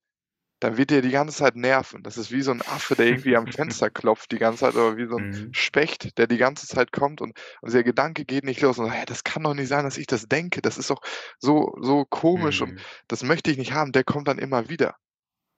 [0.63, 2.03] dann wird dir die ganze Zeit nerven.
[2.03, 4.97] Das ist wie so ein Affe, der irgendwie am Fenster klopft die ganze Zeit oder
[4.97, 5.53] wie so ein Mhm.
[5.53, 9.03] Specht, der die ganze Zeit kommt und und der Gedanke geht nicht los und „Hä,
[9.05, 10.61] das kann doch nicht sein, dass ich das denke.
[10.61, 11.01] Das ist doch
[11.39, 12.83] so so komisch und Mhm.
[13.07, 14.95] das möchte ich nicht haben.“ Der kommt dann immer wieder.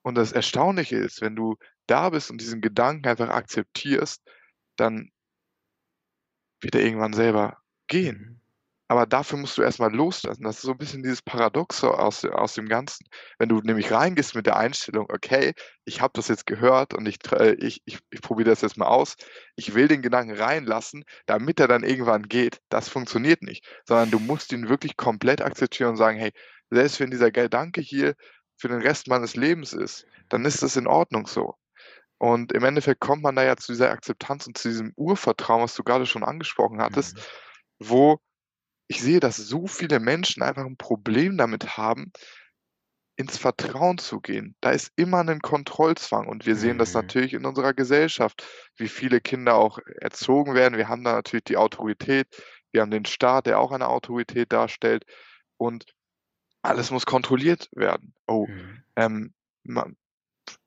[0.02, 4.22] Und das Erstaunliche ist, wenn du da bist und diesen Gedanken einfach akzeptierst,
[4.76, 5.10] dann
[6.60, 8.35] wird er irgendwann selber gehen.
[8.88, 10.44] Aber dafür musst du erst mal loslassen.
[10.44, 13.06] Das ist so 'n bisschen dieses Paradoxe aus aus dem Ganzen.
[13.38, 17.18] Wenn du nämlich reingehst mit der Einstellung: „Okay, ich habe das jetzt gehört und ich
[17.32, 19.16] äh, ich ich ich probiere das jetzt mal aus.
[19.56, 24.20] Ich will den Gedanken reinlassen, damit er dann irgendwann geht.“ Das funktioniert nicht, sondern du
[24.20, 26.32] musst ihn wirklich komplett akzeptieren und sagen: „Hey,
[26.70, 28.14] selbst wenn dieser Gedanke hier
[28.56, 31.54] für den Rest meines Lebens ist, dann ist das in Ordnung so.“
[32.18, 35.74] Und im Endeffekt kommt man da ja zu dieser Akzeptanz und zu diesem Urvertrauen, was
[35.74, 37.24] du grade schon angesprochen hattest, Mhm.
[37.78, 38.18] wo
[38.88, 42.12] ich sehe, dass so viele Menschen einfach 'n Problem damit haben,
[43.16, 44.56] ins Vertrauen zu gehen.
[44.62, 46.94] Da ist immer 'nen Kontrollzwang und wir sehen das Mhm.
[46.94, 50.78] natürlich in unserer Gesellschaft, wie viele Kinder auch erzogen werden.
[50.78, 52.28] Wir haben da natürlich die Autorität.
[52.72, 55.04] Wir haben den Staat, der auch eine Autorität darstellt
[55.58, 55.86] und
[56.62, 58.14] alles muss kontrolliert werden.
[58.28, 58.86] Oh, Mhm.
[58.96, 59.34] ähm,
[59.64, 59.96] man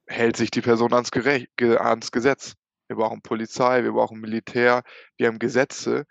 [0.07, 2.55] hält sich die Person ans Gerech ge ans Gesetz.
[2.89, 4.84] Wir brauchen Polizei, wir brauchen Militär,
[5.17, 6.05] wir haben Gesetze,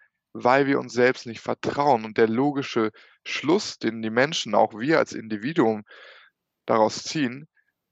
[0.45, 2.05] weil wir uns selbst nicht vertrauen.
[2.05, 2.91] Und der logische
[3.26, 5.84] Schluss, den die Menschen, auch wir als Individuum
[6.66, 7.49] daraus ziehen,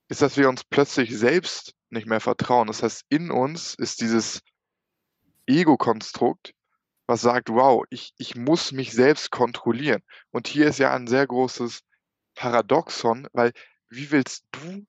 [0.08, 2.68] ist, dass wir uns plötzlich selbst nicht mehr vertrauen.
[2.68, 4.42] Das heißt, in uns ist dieses
[5.48, 6.52] Ego-Konstrukt,
[7.08, 11.26] was sagt: „Wow, ich ich muss mich selbst kontrollieren.“ Und hier ist ja ein sehr
[11.26, 11.82] großes
[12.36, 13.52] Paradoxon, weil
[13.90, 14.86] wie willst du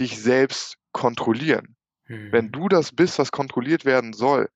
[0.00, 1.76] dich selbst kontrollieren?
[2.30, 2.52] Wenn Mhm.
[2.52, 4.50] du das bist, was kontrolliert werden soll,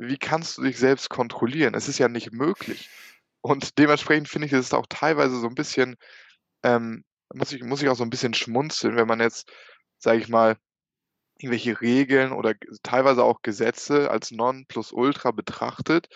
[0.00, 1.74] wie kannst du dich selbst kontrollieren?
[1.74, 2.90] Es ist ja nicht möglich.
[3.42, 5.96] Und dementsprechend finde ich, ist es auch teilweise so 'n bisschen,
[6.64, 9.50] ähm muss ich muss ich auch so 'n bisschen schmunzeln, wenn man jetzt,
[9.98, 10.58] sage ich mal,
[11.38, 16.08] irgendwelche Regeln oder teilweise auch Gesetze als Nonplusultra betrachtet,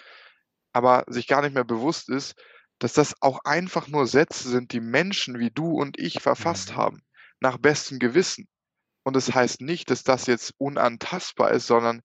[0.72, 2.34] aber sich gar nicht mehr bewusst ist,
[2.78, 6.76] dass das auch einfach nur Sätze sind, die Menschen wie du und ich verfasst Mhm.
[6.76, 7.02] haben,
[7.40, 8.48] nach bestem Gewissen.
[9.04, 12.02] Und das heißt nicht, dass das jetzt unantastbar ist, sondern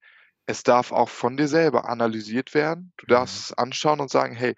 [0.50, 2.94] es darf auch von dir selber analysiert werden.
[2.98, 3.46] Du darfst Mhm.
[3.52, 4.56] es anschauen und sagen: „Hey“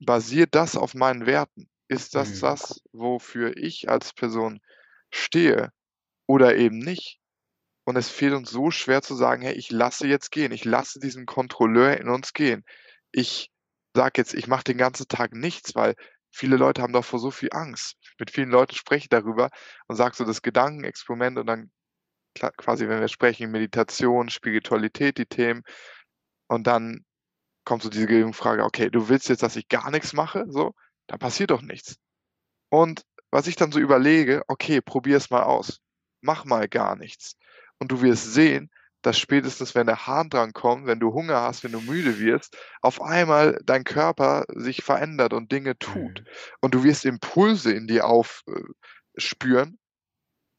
[0.00, 1.68] „basiert das auf meinen Werten?
[1.88, 2.38] Ist das Mhm.
[2.38, 4.60] das, wofür ich als Person
[5.12, 5.70] stehe
[6.26, 7.20] oder eben nicht?“
[7.84, 10.52] Und es fällt uns so schwer zu sagen: „Hey, ich lasse jetzt gehen.
[10.52, 12.64] Ich lasse diesen Kontrolleur in uns gehen.
[13.12, 13.50] Ich
[13.96, 15.94] sage jetzt, ich mache den ganzen Tag nichts“, weil
[16.32, 17.96] viele Leute haben davor so viel Angst.
[18.18, 19.50] Mit vielen Leuten spreche ich darüber
[19.88, 21.72] und sage so das Gedankenexperiment und dann
[22.34, 25.62] quasi, wenn wir sprechen, Meditation, Spiritualität, die Themen
[26.48, 27.04] und dann
[27.64, 30.74] kommt so diese Gegenfrage: „Okay, du willst jetzt, dass ich gar nix mache, so?
[31.08, 31.96] Dann passiert doch nichts.“
[32.70, 35.80] Und was ich dann so überlege: „Okay, probier's mal aus.
[36.22, 37.36] Mach mal gar nichts.“
[37.78, 38.70] Und du wirst sehen,
[39.02, 43.02] dass spätestens, wenn der Harndrang kommt, wenn du Hunger hast, wenn du müde wirst, auf
[43.02, 46.22] einmal dein Körper sich verändert und Dinge tut.
[46.22, 46.28] Mhm.
[46.60, 48.52] Und du wirst Impulse in dir auf äh,
[49.18, 49.78] spüren,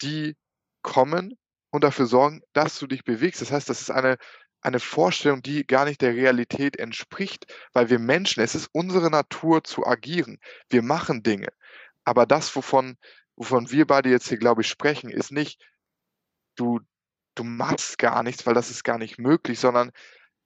[0.01, 0.35] die
[0.81, 1.37] kommen
[1.75, 3.41] und dafür sorgen, dass du dich bewegst.
[3.41, 4.17] Das heißt, das ist eine
[4.61, 9.63] eine Vorstellung, die gar nicht der Realität entspricht, weil wir Menschen es ist unsere Natur
[9.63, 10.39] zu agieren.
[10.69, 11.49] Wir machen Dinge.
[12.05, 12.97] Aber das, wovon
[13.35, 15.59] wovon wir beide jetzt hier, glaube ich, sprechen, ist nicht,
[16.55, 16.79] du
[17.35, 19.91] du machst gar nichts, weil das ist gar nicht möglich, sondern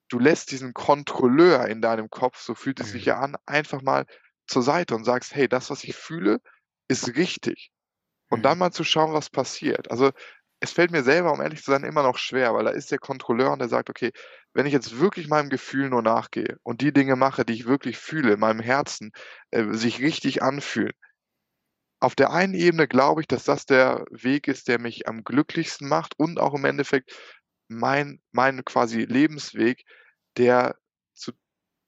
[0.10, 3.22] du lässt diesen Kontrolleur in deinem Kopf, so fühlt es sich ja Mhm.
[3.22, 4.06] an, einfach mal
[4.48, 6.42] zur Seite und sagst: „Hey, das, was ich fühle,
[6.90, 7.72] ist richtig.“
[8.30, 8.60] Und dann Mhm.
[8.60, 9.92] mal zu schauen, was passiert.
[9.92, 10.12] Also,
[10.62, 13.00] es fällt mir selber, um ehrlich zu sein, immer noch schwer, weil da ist der
[13.00, 14.12] Kontrolleur und der sagt: „Okay,
[14.54, 17.98] wenn ich jetzt wirklich meinem Gefühl nur nachgehe und die Dinge mache, die ich wirklich
[17.98, 19.12] fühle in meinem Herzen,
[19.52, 20.94] äh, sich richtig anfühlen“
[22.02, 25.88] auf der einen Ebene glaube ich, dass das der Weg ist, der mich am glücklichsten
[25.88, 27.12] macht und auch im Endeffekt
[27.68, 29.84] mein mein quasi Lebensweg,
[30.38, 30.76] der
[31.14, 31.34] zu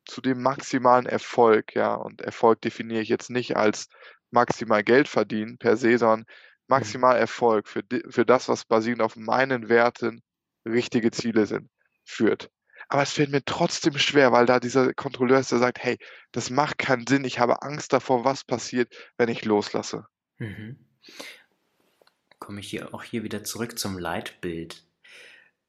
[0.08, 3.88] zu dem maximalen Erfolg, ja und Erfolg definiere ich jetzt nicht als
[4.32, 6.26] maximal Geld verdienen per se, sondern.
[6.72, 10.22] Maximal Erfolg für für das, was basierend auf meinen Werten
[10.66, 11.70] richtige Ziele sind
[12.04, 12.50] führt.
[12.88, 15.98] Aber es fällt mir trotzdem schwer, weil da dieser Kontrolleur ist, der sagt: „Hey,
[16.32, 17.26] das macht keinen Sinn.
[17.26, 20.06] Ich habe Angst davor, was passiert, wenn ich loslasse.“
[20.40, 20.78] Mhm.
[22.40, 24.84] Komme ich hier auch hier wieder zurück zum Leitbild.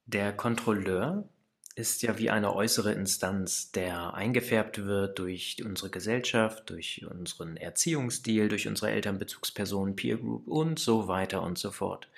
[0.07, 1.29] Der Kontrolleur
[1.75, 8.49] ist ja wie eine äußere Instanz, der eingefärbt wird durch unsere Gesellschaft, durch unseren Erziehungsstil,
[8.49, 12.09] durch unsere Elternbezugspersonen, Peer Group und so weiter und so fort.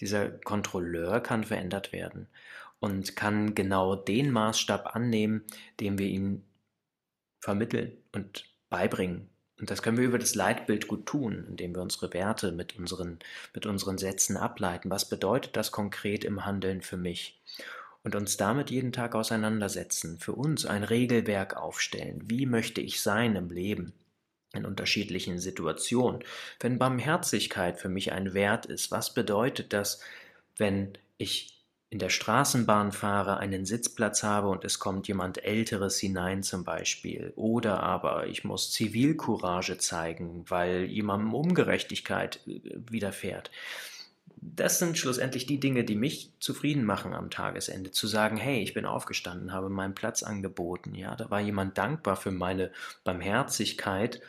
[0.00, 2.28] Dieser Kontrolleur kann verändert werden
[2.80, 5.44] und kann genau den Maßstab annehmen,
[5.80, 6.42] den wir ihm
[7.40, 9.28] vermitteln und beibringen.
[9.60, 13.18] Und das können wir über das Leitbild gut tun, indem wir unsere Werte mit unseren,
[13.54, 14.90] mit unseren Sätzen ableiten.
[14.90, 17.40] Was bedeutet das konkret im Handeln für mich?
[18.04, 22.20] Und uns damit jeden Tag auseinandersetzen, für uns ein Regelwerk aufstellen.
[22.26, 23.94] Wie möchte ich sein im Leben?
[24.54, 26.22] in unterschiedlichen Situationen.
[26.60, 30.00] Wenn Barmherzigkeit für mich ein Wert ist, was bedeutet das,
[30.56, 31.54] wenn ich
[31.90, 37.32] in der Straßenbahn fahre, einen Sitzplatz habe und es kommt jemand Älteres hinein zum Beispiel.
[37.36, 43.52] Oder aber ich muss Zivilcourage zeigen, weil jemandem Ungerechtigkeit äh, widerfährt.
[44.46, 47.92] Das sind schlussendlich die Dinge, die mich zufrieden machen am Tagesende.
[47.92, 50.94] Zu sagen, hey, ich bin aufgestanden, habe meinen Platz angeboten.
[50.94, 52.70] Ja, da war jemand dankbar für meine
[53.04, 54.20] Barmherzigkeit.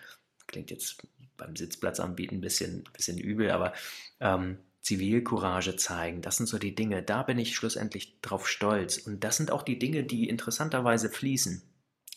[0.48, 1.06] Klingt jetzt
[1.36, 3.74] beim Sitzplatz anbieten ein bisschen, bisschen übel, aber
[4.22, 6.22] ähm, Zivilcourage zeigen.
[6.22, 8.98] Das sind so die Dinge, da bin ich schlussendlich drauf stolz.
[8.98, 11.62] Und das sind auch die Dinge, die interessanterweise fließen.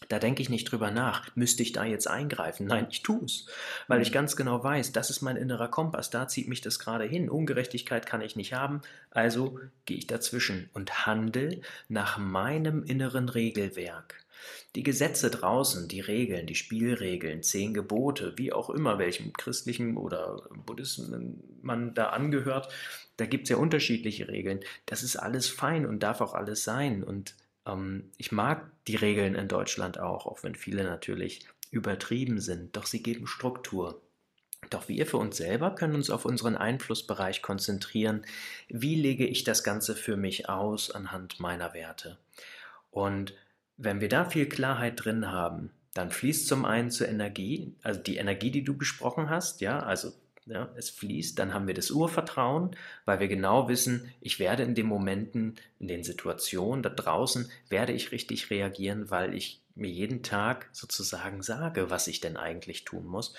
[0.09, 2.67] Da denke ich nicht drüber nach, müsste ich da jetzt eingreifen?
[2.67, 3.47] Nein, ich tue es,
[3.89, 4.15] weil ich mhm.
[4.15, 7.29] ganz genau weiß, das ist mein innerer Kompass, da zieht mich das gerade hin.
[7.29, 8.81] Ungerechtigkeit kann ich nicht haben,
[9.11, 14.25] also gehe ich dazwischen und handle nach meinem inneren Regelwerk.
[14.77, 20.49] Die Gesetze draußen, die Regeln, die Spielregeln, zehn Gebote, wie auch immer, welchem christlichen oder
[20.65, 21.11] Buddhismus
[21.63, 22.73] man da angehört,
[23.17, 24.61] da gibt es ja unterschiedliche Regeln.
[24.87, 27.03] Das ist alles fein und darf auch alles sein.
[27.03, 27.35] Und
[28.17, 33.03] ich mag die Regeln in Deutschland auch, auch wenn viele natürlich übertrieben sind, doch sie
[33.03, 34.01] geben Struktur.
[34.71, 38.25] Doch wir für uns selber können uns auf unseren Einflussbereich konzentrieren.
[38.69, 42.19] Wie lege ich das Ganze für mich aus anhand meiner Werte?
[42.91, 43.35] Und
[43.77, 48.17] wenn wir da viel Klarheit drin haben, dann fließt zum einen zur Energie, also die
[48.17, 50.13] Energie, die du besprochen hast, ja, also
[50.49, 52.75] ja, es fließt, dann haben wir das Urvertrauen,
[53.05, 57.93] weil wir genau wissen, ich werde in den Momenten, in den Situationen da draußen, werde
[57.93, 63.07] ich richtig reagieren, weil ich mir jeden Tag sozusagen sage, was ich denn eigentlich tun
[63.07, 63.35] muss.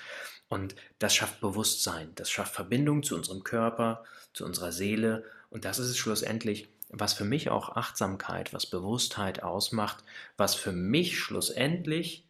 [0.48, 4.04] Und das schafft Bewusstsein, das schafft Verbindung zu unserem Körper,
[4.34, 5.26] zu unserer Seele.
[5.50, 10.04] Und das ist es schlussendlich, was für mich auch Achtsamkeit, was Bewusstheit ausmacht,
[10.38, 12.28] was für mich schlussendlich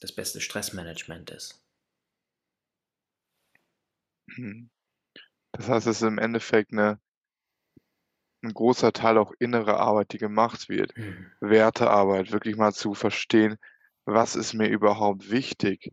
[0.00, 1.61] das beste Stressmanagement ist.
[4.26, 4.70] Mhm.
[5.52, 7.00] Das heißt, es ist im Endeffekt eine,
[8.44, 10.94] ein großer Teil auch innere Arbeit, die gemacht wird.
[10.96, 11.32] Mhm.
[11.40, 13.56] Wertearbeit, wirklich mal zu verstehen,
[14.04, 15.92] was ist mir überhaupt wichtig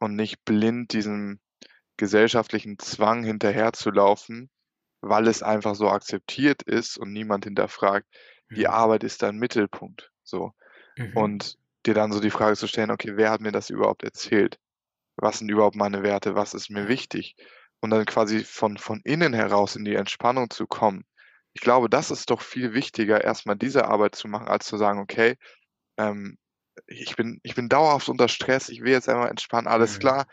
[0.00, 1.40] und nicht blind diesem
[1.98, 4.50] gesellschaftlichen Zwang hinterherzulaufen,
[5.02, 8.08] weil es einfach so akzeptiert ist und niemand hinterfragt,
[8.56, 8.68] die mhm.
[8.68, 10.52] Arbeit ist dein Mittelpunkt, so.
[10.98, 11.14] Mhm.
[11.14, 11.56] Und
[11.86, 14.58] dir dann so die Frage zu stellen: „Okay, wer hat mir das überhaupt erzählt?
[15.16, 16.34] Was sind überhaupt meine Werte?
[16.36, 17.36] Was ist mir wichtig?“
[17.80, 21.04] Und dann quasi von von innen heraus in die Entspannung zu kommen.
[21.54, 25.00] Ich glaube, das ist doch viel wichtiger, erstmal diese Arbeit zu machen, als zu sagen:
[25.00, 25.36] „Okay,
[25.98, 26.38] ähm,
[26.86, 30.00] ich bin ich bin dauerhaft unter Stress, ich will jetzt einmal entspannen, alles Mhm.
[30.00, 30.26] klar.“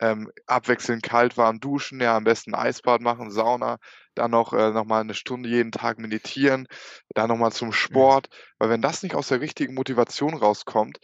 [0.00, 3.78] ähm, abwechselnd kalt, warm duschen, ja, am besten Eisbad machen, Sauna,
[4.16, 6.66] dann noch, äh, noch mal 'ne Stunde jeden Tag meditieren,
[7.14, 8.12] dann noch mal zum mhm.
[8.12, 8.28] Sport.
[8.58, 10.98] Weil wenn das nicht aus der richtigen Motivation rauskommt,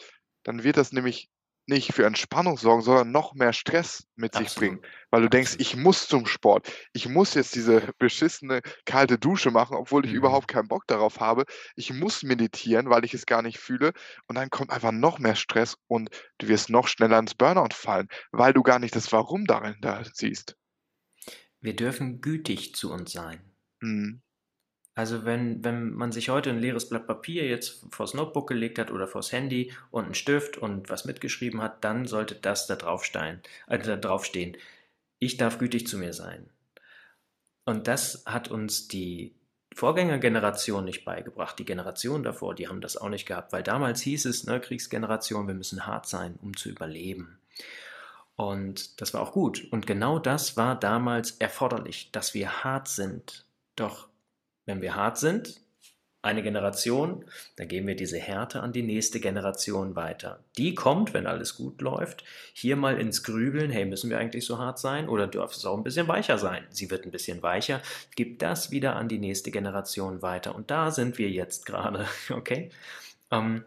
[0.45, 1.29] dann wird das nämlich
[1.69, 5.77] nicht für Entspannung sorgen, sondern noch mehr Stress mit sich bringen, weil du denkst: „Ich
[5.77, 6.69] muss zum Sport.
[6.93, 10.13] Ich muss jetzt diese beschissene kalte Dusche machen, obwohl ich Mhm.
[10.13, 11.45] überhaupt keinen Bock darauf habe.
[11.77, 13.93] Ich muss meditieren, weil ich es gar nicht fühle.“
[14.27, 18.09] Und dann kommt einfach noch mehr Stress und du wirst noch schneller ins Burnout fallen,
[18.33, 20.57] weil du gar nicht das Warum darin da siehst.
[21.61, 23.53] Wir dürfen gütig zu uns sein.
[23.83, 24.21] Mhm.
[24.99, 28.91] Also wenn, wenn man sich heute ein leeres Blatt Papier jetzt vors Notebook gelegt hat
[28.91, 33.41] oder vors Handy und einen Stift und was mitgeschrieben hat, dann sollte das da draufstehen.
[33.69, 34.57] Äh, da draufstehen.
[35.21, 36.51] Ich darf gütig zu mir sein.
[37.65, 39.37] Und das hat uns die
[39.73, 41.57] Vorgängergeneration nicht beigebracht.
[41.61, 45.47] Die Generation davor, die haben das auch nicht gehabt, weil damals hieß es, ne, Kriegsgeneration,
[45.47, 47.39] wir müssen hart sein, um zu überleben.
[48.35, 49.65] Und das war auch gut.
[49.71, 53.45] Und genau das war damals erforderlich, dass wir hart sind.
[53.77, 54.08] Doch
[54.69, 55.61] wenn wir hart sind,
[56.21, 57.25] eine Generation,
[57.57, 60.45] dann geben wir diese Härte an die nächste Generation weiter.
[60.57, 64.59] Die kommt, wenn alles gut läuft, hier mal ins Grübeln, hey, müssen wir eigentlich so
[64.59, 66.67] hart sein oder darf es auch ein bisschen weicher sein?
[66.71, 67.81] Sie wird ein bisschen weicher,
[68.17, 70.55] gibt das wieder an die nächste Generation weiter.
[70.55, 72.71] Und da sind wir jetzt gerade, okay?
[73.31, 73.65] Ähm,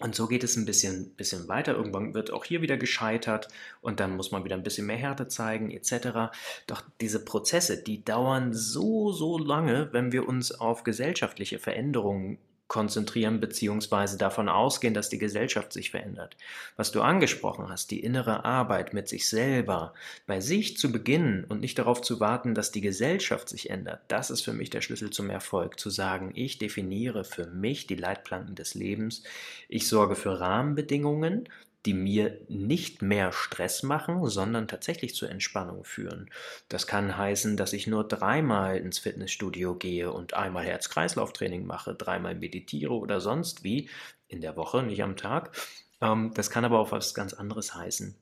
[0.00, 1.74] und so geht es ein bisschen, bisschen weiter.
[1.74, 3.48] Irgendwann wird auch hier wieder gescheitert
[3.80, 6.34] und dann muss man wieder ein bisschen mehr Härte zeigen etc.
[6.66, 13.40] Doch diese Prozesse, die dauern so, so lange, wenn wir uns auf gesellschaftliche Veränderungen konzentrieren
[13.40, 14.16] bzw.
[14.16, 16.36] davon ausgehen, dass die Gesellschaft sich verändert.
[16.76, 19.94] Was du angesprochen hast, die innere Arbeit mit sich selber,
[20.26, 24.30] bei sich zu beginnen und nicht darauf zu warten, dass die Gesellschaft sich ändert, das
[24.30, 25.78] ist für mich der Schlüssel zum Erfolg.
[25.78, 29.22] Zu sagen, ich definiere für mich die Leitplanken des Lebens,
[29.68, 31.48] ich sorge für Rahmenbedingungen,
[31.86, 36.30] die mir nicht mehr Stress machen, sondern tatsächlich zur Entspannung führen.
[36.68, 42.34] Das kann heißen, dass ich nur dreimal ins Fitnessstudio gehe und einmal Herz-Kreislauf-Training mache, dreimal
[42.34, 43.90] meditiere oder sonst wie
[44.28, 45.54] in der Woche, nicht am Tag.
[46.00, 48.16] Ähm, das kann aber auch was ganz anderes heißen.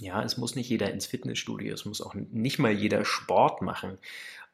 [0.00, 3.98] Ja, es muss nicht jeder ins Fitnessstudio, es muss auch nicht mal jeder Sport machen,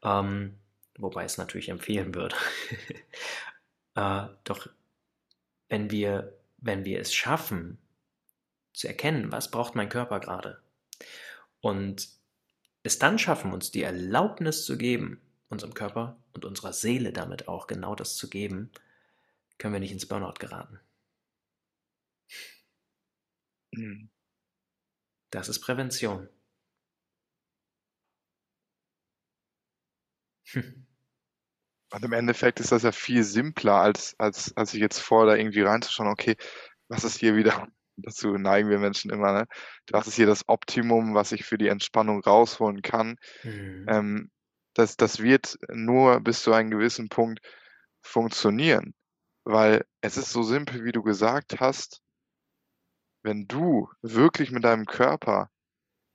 [0.03, 0.59] ähm,
[0.99, 2.37] wobei es natürlich empfehlen würde.
[3.97, 4.69] äh, doch
[5.69, 7.79] wenn wir, wenn wir es schaffen,
[8.73, 10.63] zu erkennen, was braucht mein Körper gerade.
[11.61, 12.09] Und
[12.83, 17.67] es dann schaffen, uns die Erlaubnis zu geben, unserem Körper und unserer Seele damit auch
[17.67, 18.71] genau das zu geben,
[19.59, 20.81] können wir nicht ins Burnout geraten.
[23.73, 24.09] Mhm.
[25.31, 26.29] Das ist Prävention.
[30.53, 30.87] Hm.
[31.93, 35.35] Und im Endeffekt ist das ja viel simpler, als, als, als ich jetzt vor, da
[35.35, 36.37] irgendwie reinzuschauen, okay,
[36.89, 37.69] was ist hier wieder
[38.03, 39.47] Dazu neigen wir Menschen immer, ne?
[39.87, 43.17] Das ist hier das Optimum, was ich für die Entspannung rausholen kann.
[43.43, 43.87] Mhm.
[43.89, 44.31] Ähm,
[44.75, 47.41] das das wird nur bis zu einem gewissen Punkt
[48.03, 48.95] funktionieren,
[49.45, 52.03] weil es ist so simpel, wie du gesagt hast
[53.23, 55.51] wenn du wirklich mit deinem Körper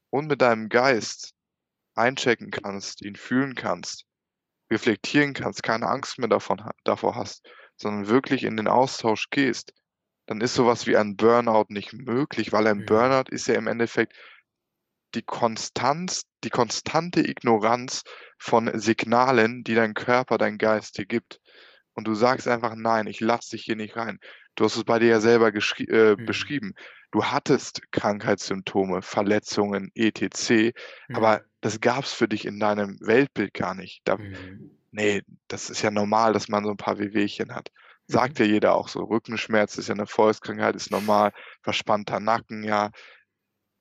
[0.09, 1.33] und mit deinem Geist
[1.95, 4.05] einchecken kannst, ihn fühlen kannst,
[4.71, 9.73] reflektieren kannst, keine Angst mehr davon davor hast, sondern wirklich in den Austausch gehst
[10.27, 12.85] dann ist sowas wie ein Burnout nicht möglich, weil ein mhm.
[12.85, 14.13] Burnout ist ja im Endeffekt
[15.15, 18.03] die Konstanz, die konstante Ignoranz
[18.37, 21.39] von Signalen, die dein Körper, dein Geist dir gibt.
[21.93, 24.19] Und du sagst einfach, nein, ich lasse dich hier nicht rein.
[24.55, 26.25] Du hast es bei dir ja selber äh, mhm.
[26.25, 26.73] beschrieben.
[27.11, 30.73] Du hattest Krankheitssymptome, Verletzungen, etc.,
[31.07, 31.15] mhm.
[31.15, 34.01] aber das gab es für dich in deinem Weltbild gar nicht.
[34.03, 34.77] Da, mhm.
[34.91, 37.71] Nee, das ist ja normal, dass man so ein paar Wehwehchen hat.
[38.07, 38.45] Sagt mhm.
[38.45, 39.03] ja jeder auch so.
[39.03, 41.33] Rückenschmerz ist ja eine Volkskrankheit, ist normal.
[41.61, 42.91] Verspannter Nacken, ja.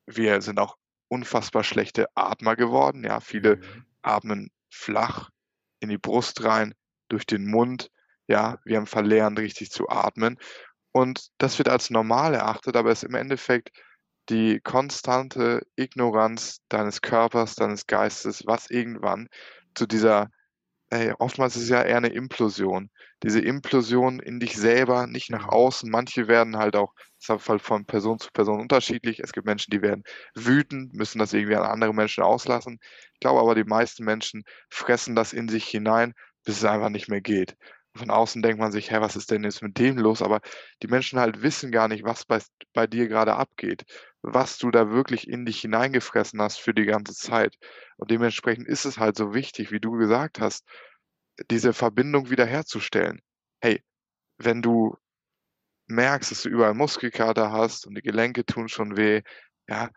[0.07, 0.77] Wir sind auch
[1.09, 3.05] unfassbar schlechte Atmer geworden.
[3.05, 3.85] Ja, viele mhm.
[4.03, 5.31] atmen flach
[5.81, 6.75] in die Brust rein,
[7.09, 7.91] durch den Mund.
[8.27, 10.39] Ja, wir haben verlernt, richtig zu atmen.
[10.93, 13.71] Und das wird als normal erachtet, aber es ist im Endeffekt
[14.29, 19.29] die konstante Ignoranz deines Körpers, deines Geistes, was irgendwann
[19.75, 20.31] zu dieser
[20.91, 22.91] Ey, oftmals ist es ja eher eine Implosion.
[23.25, 25.51] Diese Implosion in dich selber, nicht nach mhm.
[25.51, 25.91] außen.
[25.91, 29.19] Manche werden halt auch, das ist halt von Person zu Person unterschiedlich.
[29.19, 32.79] Es gibt Menschen, die werden wütend, müssen das irgendwie an andere Menschen auslassen.
[33.15, 36.15] Ich glaube aber, die meisten Menschen fressen das in sich hinein,
[36.45, 37.57] bis es einfach nicht mehr geht.
[37.97, 40.23] Von außen denkt man sich, hä, was ist denn jetzt mit dem los?
[40.23, 40.41] Aber
[40.83, 42.41] die Menschen halt wissen gar nicht, was bei,
[42.75, 43.85] bei dir gerade abgeht,
[44.27, 47.57] was du da wirklich in dich hineingefressen hast für die ganze Zeit.
[47.97, 50.67] Und dementsprechend ist es halt so wichtig, wie du gesagt hast,
[51.49, 53.21] diese Verbindung wiederherzustellen.
[53.61, 53.85] Hey,
[54.39, 54.97] wenn du
[55.87, 59.23] merkst, dass du überall Muskelkater hast und die Gelenke tun schon weh,
[59.69, 59.91] ja,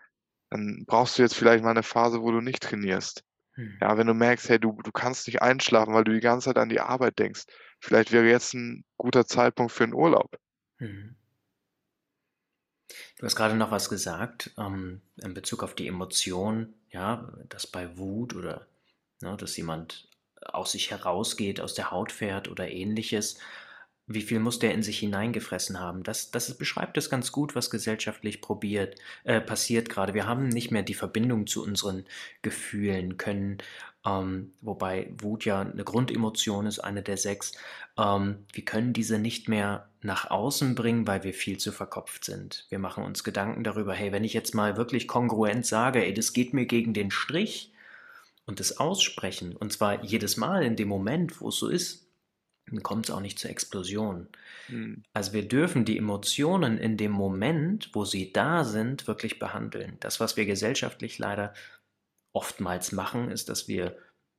[0.52, 3.24] dann brauchst du jetzt vielleicht mal eine Phase, wo du nicht trainierst.
[3.56, 3.80] Hm.
[3.82, 6.58] Ja, wenn du merkst, hey, du, du kannst nicht einschlafen, weil du die ganze Zeit
[6.58, 7.46] an die Arbeit denkst.
[7.80, 10.38] Vielleicht wäre jetzt ein guter Zeitpunkt für einen Urlaub.
[10.78, 11.16] Hm.
[13.18, 17.98] Du hast gerade noch was gesagt ähm, in Bezug auf die Emotion, ja, dass bei
[17.98, 18.68] Wut oder
[19.22, 20.08] ne, dass jemand
[20.42, 23.38] aus sich herausgeht, aus der Haut fährt oder ähnliches.
[24.12, 26.03] Wie viel muss der in sich hineingefressen haben?
[26.03, 30.14] Das, das beschreibt es ganz gut, was gesellschaftlich probiert, äh, passiert gerade.
[30.14, 32.05] Wir haben nicht mehr die Verbindung zu unseren
[32.41, 33.60] Gefühlen, können,
[34.05, 37.51] ähm, wobei Wut ja eine Grundemotion ist, eine der sechs.
[37.97, 42.66] Ähm, wir können diese nicht mehr nach außen bringen, weil wir viel zu verkopft sind.
[42.70, 46.34] Wir machen uns Gedanken darüber, hey, wenn ich jetzt mal wirklich kongruent sage, ey, das
[46.34, 47.72] geht mir gegen den Strich,
[48.49, 52.09] und das Aussprechen, und zwar jedes Mal in dem Moment, wo es so ist,
[52.72, 54.28] dann kommt es auch nicht zur Explosion.
[54.68, 55.04] Mhm.
[55.14, 59.98] Also wir dürfen die Emotionen in dem Moment, wo sie da sind, wirklich behandeln.
[60.00, 61.54] Das, was wir gesellschaftlich leider
[62.34, 63.98] oftmals machen, ist, dass wir,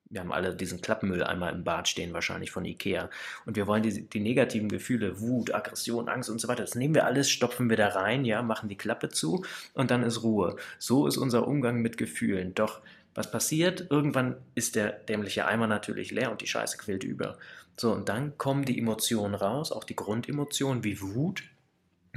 [0.09, 3.11] wir haben alle diesen Klappmüll einmal im Bad stehen, wahrscheinlich von Ikea,
[3.47, 6.95] und wir wollen die, die negativen Gefühle, Wut, Aggression, Angst und so weiter, das nehmen
[6.95, 10.57] wir alles, stopfen wir da rein, ja, machen die Klappe zu und dann ist Ruhe.
[10.79, 12.55] So ist unser Umgang mit Gefühlen.
[12.55, 12.81] Doch
[13.15, 13.91] was passiert?
[13.91, 17.39] Irgendwann ist der dämliche Eimer natürlich leer und die Scheiße quillt über.
[17.77, 21.43] So, und dann kommen die Emotionen raus, auch die Grundemotionen wie Wut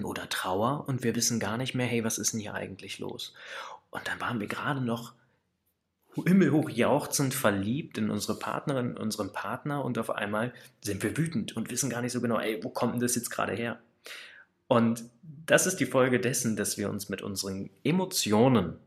[0.03, 3.33] oder Trauer und wir wissen gar nicht mehr, hey, was ist denn hier eigentlich los?
[3.89, 5.13] Und dann waren wir gerade noch
[6.15, 11.55] himmelhoch jauchzend verliebt in unsere Partnerin, in unseren Partner und auf einmal sind wir wütend
[11.55, 13.79] und wissen gar nicht so genau, ey, wo kommt denn das jetzt gerade her?
[14.67, 15.05] Und
[15.45, 18.77] das ist die Folge dessen, dass wir uns mit unseren Emotionen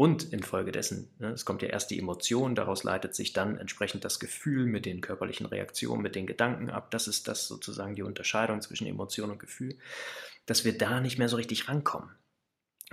[0.00, 4.18] und infolgedessen, ne, es kommt ja erst die Emotion, daraus leitet sich dann entsprechend das
[4.18, 6.90] Gefühl mit den körperlichen Reaktionen, mit den Gedanken ab.
[6.90, 9.76] Das ist das sozusagen die Unterscheidung zwischen Emotion und Gefühl,
[10.46, 12.16] dass wir da nicht mehr so richtig rankommen.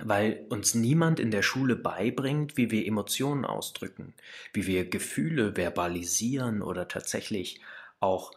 [0.00, 4.14] weil uns niemand in der Schule beibringt, wie wir Emotionen ausdrücken,
[4.52, 7.60] wie wir Gefühle verbalisieren oder tatsächlich
[8.00, 8.32] auch,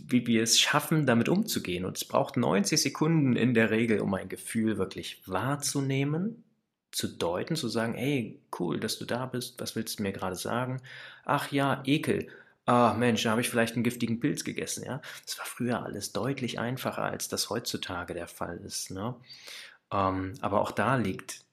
[0.00, 1.84] wie wir es schaffen, damit umzugehen.
[1.84, 6.43] Und es braucht 90 Sekunden in der Regel, um ein Gefühl wirklich wahrzunehmen,
[6.94, 10.36] zu deuten, zu sagen, hey, cool, dass du da bist, was willst du mir gerade
[10.36, 10.80] sagen?
[11.24, 12.28] Ach ja, Ekel.
[12.66, 15.02] Ah, Mensch, da habe ich vielleicht einen giftigen Pilz gegessen, ja.
[15.26, 18.90] Das war früher alles deutlich einfacher, als das heutzutage der Fall ist.
[18.90, 19.14] Ne?
[19.92, 21.44] Ähm, aber auch da liegt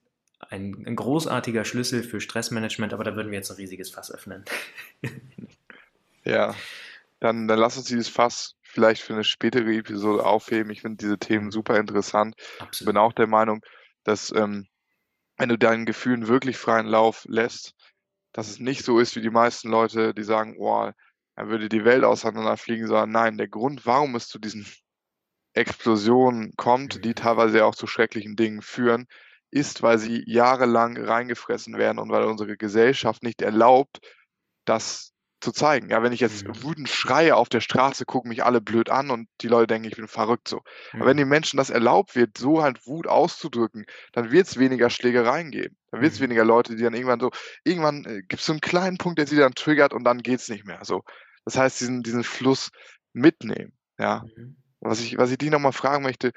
[0.49, 4.45] ein, ein, großartiger Schlüssel für Stressmanagement, aber da würden wir jetzt ein riesiges Fass öffnen.
[6.23, 6.55] ja,
[7.19, 10.71] dann, dann lass uns dieses Fass vielleicht für eine spätere Episode aufheben.
[10.71, 12.35] Ich finde diese Themen super interessant.
[12.71, 13.63] Ich Bin auch der Meinung,
[14.03, 14.67] dass ähm,
[15.41, 17.73] wenn du deinen Gefühlen wirklich freien Lauf lässt,
[18.31, 20.91] dass es nicht so ist wie die meisten Leute, die sagen, oh,
[21.35, 24.67] dann würde die Welt auseinanderfliegen, sondern nein, der Grund, warum es zu diesen
[25.53, 29.07] Explosion kommt, die teilweise auch zu schrecklichen Dingen führen,
[29.49, 33.97] ist, weil sie jahrelang reingefressen werden und weil unsere Gesellschaft nicht erlaubt,
[34.65, 35.11] das
[35.41, 35.89] zu zeigen.
[35.89, 36.63] Ja, wenn ich jetzt mhm.
[36.63, 39.95] wütend schreie auf der Straße, gucken mich alle blöd an und die Leute denken, ich
[39.95, 40.61] bin verrückt so.
[40.93, 41.01] Mhm.
[41.01, 44.89] Aber wenn den Menschen das erlaubt wird, so halt Wut auszudrücken, dann wird es weniger
[44.89, 45.75] Schlägereien geben.
[45.91, 46.25] Dann wird es mhm.
[46.25, 47.31] weniger Leute, die dann irgendwann so,
[47.63, 50.39] irgendwann äh, gibt es so einen kleinen Punkt, der sie dann triggert und dann geht
[50.39, 50.79] es nicht mehr.
[50.83, 51.03] So.
[51.45, 52.69] Das heißt, diesen, diesen Fluss
[53.13, 53.73] mitnehmen.
[53.97, 54.23] Ja.
[54.35, 54.57] Mhm.
[54.79, 56.31] Was ich, was ich dich nochmal fragen möchte,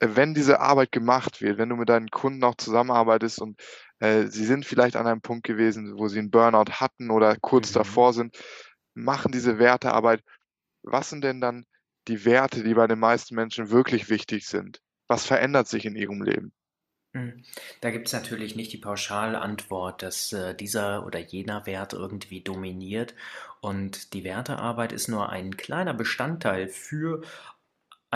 [0.00, 3.60] wenn diese Arbeit gemacht wird, wenn du mit deinen Kunden auch zusammenarbeitest und
[3.98, 7.70] äh, sie sind vielleicht an einem Punkt gewesen, wo sie einen Burnout hatten oder kurz
[7.70, 7.74] mhm.
[7.74, 8.36] davor sind,
[8.94, 10.22] machen diese Wertearbeit.
[10.82, 11.64] Was sind denn dann
[12.08, 14.80] die Werte, die bei den meisten Menschen wirklich wichtig sind?
[15.08, 16.52] Was verändert sich in ihrem Leben?
[17.16, 17.42] Mhm.
[17.80, 23.14] Da gibt es natürlich nicht die Pauschalantwort, dass äh, dieser oder jener Wert irgendwie dominiert.
[23.60, 27.22] Und die Wertearbeit ist nur ein kleiner Bestandteil für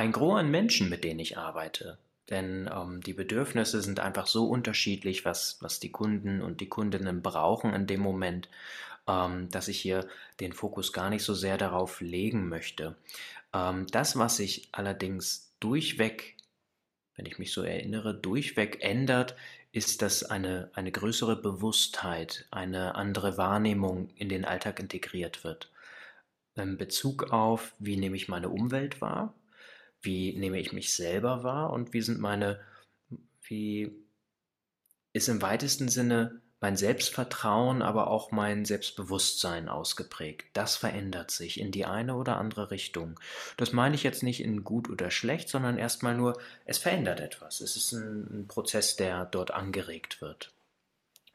[0.01, 1.99] ein Gros an Menschen, mit denen ich arbeite.
[2.31, 7.23] Denn ähm, die Bedürfnisse sind einfach so unterschiedlich, was, was die Kunden und die Kundinnen
[7.23, 8.49] brauchen in dem Moment,
[9.09, 10.07] ähm, dass ich hier
[10.39, 12.97] den Fokus gar nicht so sehr darauf legen möchte.
[13.53, 16.37] Ähm, das, was sich allerdings durchweg,
[17.17, 19.35] wenn ich mich so erinnere, durchweg ändert,
[19.73, 25.71] ist, dass eine, eine größere Bewusstheit, eine andere Wahrnehmung in den Alltag integriert wird.
[26.55, 29.35] In Bezug auf, wie nehme ich meine Umwelt wahr,
[30.03, 32.61] wie nehme ich mich selber wahr und wie sind meine,
[33.43, 33.93] wie
[35.13, 40.47] ist im weitesten Sinne mein Selbstvertrauen, aber auch mein Selbstbewusstsein ausgeprägt.
[40.53, 43.19] Das verändert sich in die eine oder andere Richtung.
[43.57, 47.63] Das meine ich jetzt nicht in gut oder schlecht, sondern erstmal nur, es verändert etwas.
[47.63, 50.53] Es ist ein, ein Prozess, der dort angeregt wird.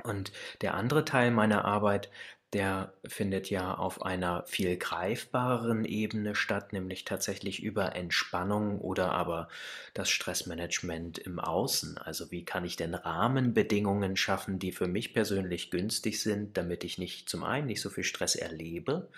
[0.03, 2.11] Und der andere Teil meiner Arbeit
[2.55, 9.49] der findet ja auf einer viel greifbareren Ebene statt, nämlich tatsächlich über Entspannung oder aber
[9.93, 11.97] das Stressmanagement im Außen.
[11.97, 16.97] Also wie kann ich denn Rahmenbedingungen schaffen, die für mich persönlich günstig sind, damit ich
[16.97, 19.09] nicht zum einen nicht so viel Stress erlebe,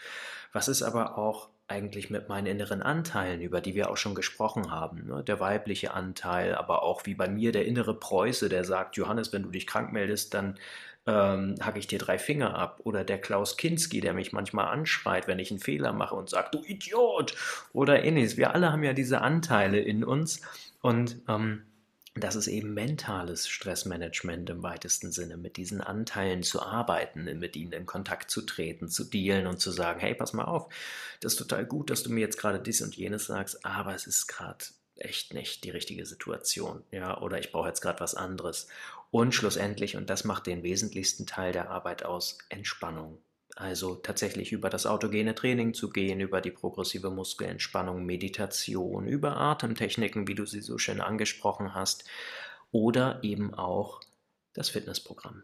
[0.51, 4.71] was ist aber auch eigentlich mit meinen inneren Anteilen, über die wir auch schon gesprochen
[4.71, 5.05] haben.
[5.05, 5.23] Ne?
[5.23, 9.43] Der weibliche Anteil, aber auch wie bei mir der innere Preuße, der sagt, Johannes, wenn
[9.43, 10.57] du dich krank meldest, dann
[11.07, 12.81] ähm, hacke ich dir drei Finger ab.
[12.83, 16.53] Oder der Klaus Kinski, der mich manchmal anschreit, wenn ich einen Fehler mache und sagt,
[16.53, 17.35] du Idiot!
[17.73, 18.37] Oder ähnliches.
[18.37, 20.41] Wir alle haben ja diese Anteile in uns
[20.81, 21.63] und ähm,
[22.19, 27.73] das ist eben mentales Stressmanagement im weitesten Sinne, mit diesen Anteilen zu arbeiten, mit ihnen
[27.73, 30.67] in Kontakt zu treten, zu dealen und zu sagen, hey, pass mal auf,
[31.19, 34.07] das ist total gut, dass du mir jetzt gerade dies und jenes sagst, aber es
[34.07, 38.67] ist gerade echt nicht die richtige Situation, ja, oder ich brauche jetzt gerade was anderes.
[39.11, 43.19] Und schlussendlich, und das macht den wesentlichsten Teil der Arbeit aus, Entspannung.
[43.55, 50.27] Also tatsächlich über das autogene Training zu gehen, über die progressive Muskelentspannung, Meditation, über Atemtechniken,
[50.27, 52.03] wie du sie so schön angesprochen hast,
[52.71, 54.01] oder eben auch
[54.53, 55.43] das Fitnessprogramm.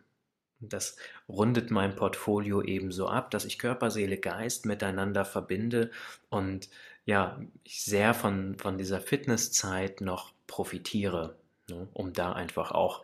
[0.60, 0.96] Das
[1.28, 5.92] rundet mein Portfolio ebenso ab, dass ich Körper, Seele, Geist miteinander verbinde
[6.30, 6.70] und
[7.06, 11.36] ja, ich sehr von, von dieser Fitnesszeit noch profitiere,
[11.70, 13.02] ne, um da einfach auch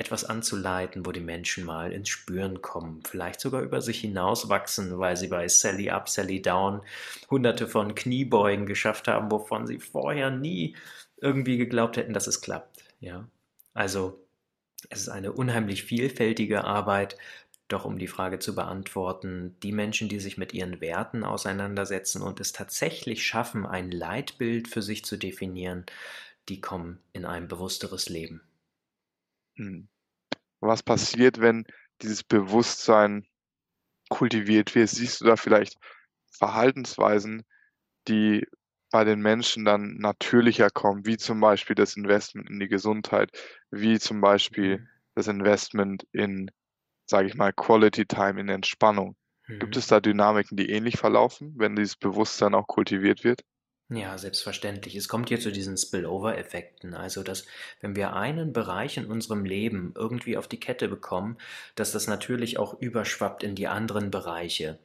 [0.00, 5.16] etwas anzuleiten, wo die Menschen mal ins Spüren kommen, vielleicht sogar über sich hinauswachsen, weil
[5.16, 6.80] sie bei Sally Up, Sally Down
[7.30, 10.74] hunderte von Kniebeugen geschafft haben, wovon sie vorher nie
[11.18, 12.82] irgendwie geglaubt hätten, dass es klappt.
[13.00, 13.28] Ja,
[13.74, 14.26] also
[14.88, 17.18] es ist eine unheimlich vielfältige Arbeit,
[17.68, 22.40] doch um die Frage zu beantworten, die Menschen, die sich mit ihren Werten auseinandersetzen und
[22.40, 25.84] es tatsächlich schaffen, ein Leitbild für sich zu definieren,
[26.48, 28.40] die kommen in ein bewussteres Leben.
[30.60, 31.64] Was passiert, wenn
[32.02, 33.26] dieses Bewusstsein
[34.10, 34.88] kultiviert wird?
[34.90, 35.76] Siehst du da vielleicht
[36.38, 37.44] Verhaltensweisen,
[38.08, 38.46] die
[38.92, 43.30] bei den Menschen dann natürlicher kommt, wie zum Beispiel das Investment in die Gesundheit,
[43.70, 44.88] wie zum Beispiel Mhm.
[45.16, 46.50] das Investment in,
[47.06, 49.16] sage ich mal, Quality Time, in Entspannung.
[49.60, 49.78] Gibt Mhm.
[49.78, 53.42] es da Dynamiken, die ähnlich verlaufen, wenn dieses Bewusstsein auch kultiviert wird?
[53.92, 54.94] Ja, selbstverständlich.
[54.94, 56.94] Es kommt hier zu diesen Spillover-Effekten.
[56.94, 57.44] Also, dass
[57.80, 61.38] wenn wir einen Bereich in unserem Leben irgendwie auf die Kette bekommen,
[61.74, 64.78] dass das natürlich auch überschwappt in die anderen Bereiche.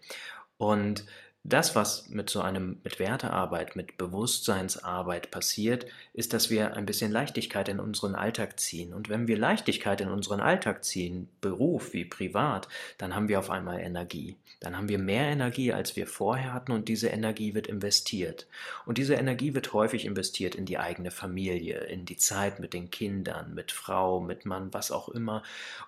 [0.57, 1.05] Und
[1.47, 7.11] das, was mit so einem mit Wertearbeit, mit Bewusstseinsarbeit passiert, ist, dass wir ein bisschen
[7.11, 8.95] Leichtigkeit in unseren Alltag ziehen.
[8.95, 12.67] Und wenn wir Leichtigkeit in unseren Alltag ziehen, Beruf wie privat,
[12.97, 14.37] dann haben wir auf einmal Energie.
[14.59, 18.47] Dann haben wir mehr Energie, als wir vorher hatten und diese Energie wird investiert.
[18.87, 22.89] Und diese Energie wird häufig investiert in die eigene Familie, in die Zeit mit den
[22.89, 25.43] Kindern, mit Frau, mit Mann, was auch immer.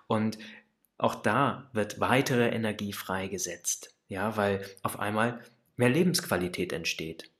[0.06, 0.38] Und
[0.98, 3.97] auch da wird weitere Energie freigesetzt.
[4.08, 5.40] Ja, weil auf einmal
[5.76, 7.30] mehr Lebensqualität entsteht.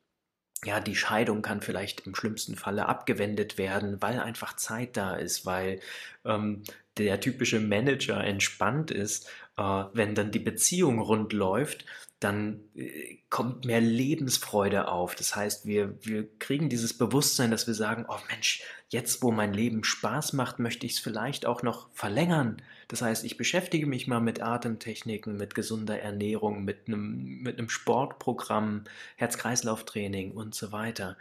[0.64, 5.46] Ja, die Scheidung kann vielleicht im schlimmsten Falle abgewendet werden, weil einfach Zeit da ist,
[5.46, 5.80] weil
[6.24, 6.64] ähm,
[6.96, 9.28] der typische Manager entspannt ist.
[9.56, 11.86] Äh, wenn dann die Beziehung rund läuft,
[12.20, 15.14] dann äh, kommt mehr Lebensfreude auf.
[15.14, 19.54] Das heißt, wir, wir kriegen dieses Bewusstsein, dass wir sagen, oh Mensch, jetzt wo mein
[19.54, 22.60] Leben Spaß macht, möchte ich es vielleicht auch noch verlängern.
[22.88, 27.68] Das heißt, ich beschäftige mich mal mit Atemtechniken, mit gesunder Ernährung, mit einem, mit einem
[27.68, 28.84] Sportprogramm,
[29.16, 31.18] Herz-Kreislauf-Training und so weiter.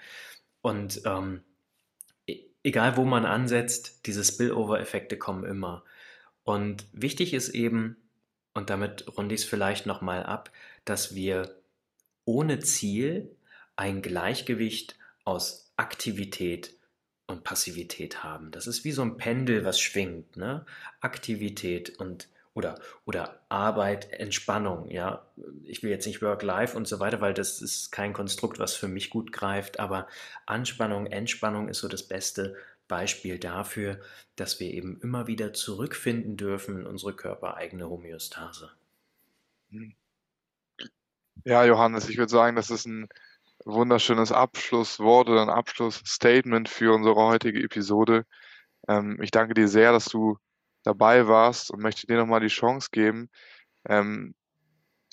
[0.62, 1.42] Und ähm,
[2.26, 5.84] e- egal wo man ansetzt, diese Spillover-Effekte kommen immer.
[6.44, 7.98] Und wichtig ist eben,
[8.54, 10.52] und damit runde ich es vielleicht nochmal ab,
[10.86, 11.62] dass wir
[12.24, 13.36] ohne Ziel
[13.76, 16.77] ein Gleichgewicht aus Aktivität
[17.28, 18.52] und Passivität haben.
[18.52, 20.66] Das ist wie so ein Pendel, was schwingt, ne?
[21.02, 25.28] Aktivität und oder, oder Arbeit, Entspannung, ja.
[25.64, 28.88] Ich will jetzt nicht Work-Life und so weiter, weil das ist kein Konstrukt, was für
[28.88, 30.08] mich gut greift, aber
[30.48, 32.56] Anspannung, Entspannung ist so das beste
[32.88, 34.00] Beispiel dafür,
[34.38, 38.72] dass wir eben immer wieder zurückfinden dürfen in unsere körpereigene Homöostase.
[39.70, 39.94] Mhm.
[41.44, 43.08] Ja, Johannes, ich würde sagen, das ist ein
[43.68, 48.26] wunderschönes Abschlusswort oder ein Abschlussstatement für unsere heutige Episode.
[48.88, 50.38] Ähm, ich danke dir sehr, dass du
[50.84, 53.30] dabei warst und möchte dir nochmal die Chance geben,
[53.88, 54.36] ähm,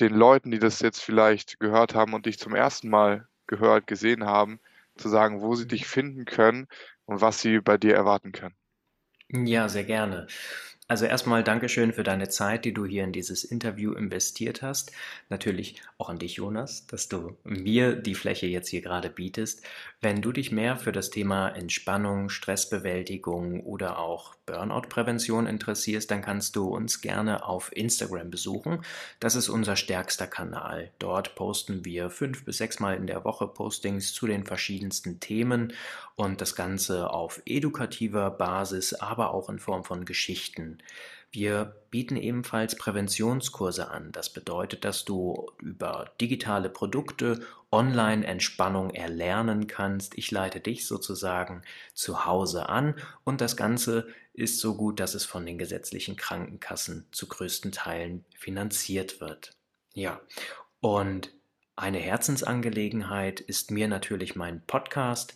[0.00, 4.24] den Leuten, die das jetzt vielleicht gehört haben und dich zum ersten Mal gehört, gesehen
[4.24, 4.60] haben,
[4.96, 6.66] zu sagen, wo sie dich finden können
[7.06, 8.56] und was sie bei dir erwarten können.
[9.30, 10.26] Ja, sehr gerne.
[10.86, 14.92] Also erstmal Dankeschön für deine Zeit, die du hier in dieses Interview investiert hast.
[15.30, 19.64] Natürlich auch an dich, Jonas, dass du mir die Fläche jetzt hier gerade bietest.
[20.02, 26.54] Wenn du dich mehr für das Thema Entspannung, Stressbewältigung oder auch Burnout-Prävention interessierst, dann kannst
[26.54, 28.84] du uns gerne auf Instagram besuchen.
[29.20, 30.90] Das ist unser stärkster Kanal.
[30.98, 35.72] Dort posten wir fünf bis sechs Mal in der Woche Postings zu den verschiedensten Themen
[36.14, 40.73] und das Ganze auf edukativer Basis, aber auch in Form von Geschichten.
[41.30, 44.12] Wir bieten ebenfalls Präventionskurse an.
[44.12, 47.40] Das bedeutet, dass du über digitale Produkte
[47.72, 50.16] online Entspannung erlernen kannst.
[50.16, 52.94] Ich leite dich sozusagen zu Hause an
[53.24, 58.24] und das Ganze ist so gut, dass es von den gesetzlichen Krankenkassen zu größten Teilen
[58.36, 59.56] finanziert wird.
[59.92, 60.20] Ja,
[60.80, 61.32] und
[61.74, 65.34] eine Herzensangelegenheit ist mir natürlich mein Podcast,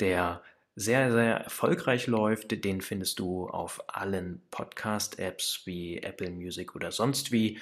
[0.00, 0.42] der
[0.76, 2.64] sehr, sehr erfolgreich läuft.
[2.64, 7.58] Den findest du auf allen Podcast-Apps wie Apple Music oder sonst wie.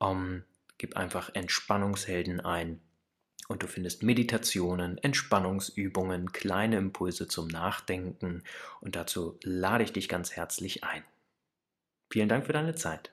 [0.00, 0.44] Ähm,
[0.76, 2.80] gib einfach Entspannungshelden ein
[3.48, 8.44] und du findest Meditationen, Entspannungsübungen, kleine Impulse zum Nachdenken
[8.80, 11.02] und dazu lade ich dich ganz herzlich ein.
[12.10, 13.10] Vielen Dank für deine Zeit.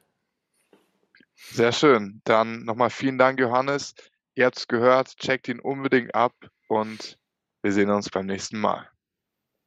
[1.36, 2.22] Sehr schön.
[2.24, 3.96] Dann nochmal vielen Dank, Johannes.
[4.36, 6.34] Ihr habt es gehört, checkt ihn unbedingt ab
[6.68, 7.18] und
[7.62, 8.90] wir sehen uns beim nächsten Mal.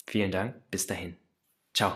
[0.08, 1.18] Vielen Dank, bis dahin.
[1.74, 1.92] Ciao.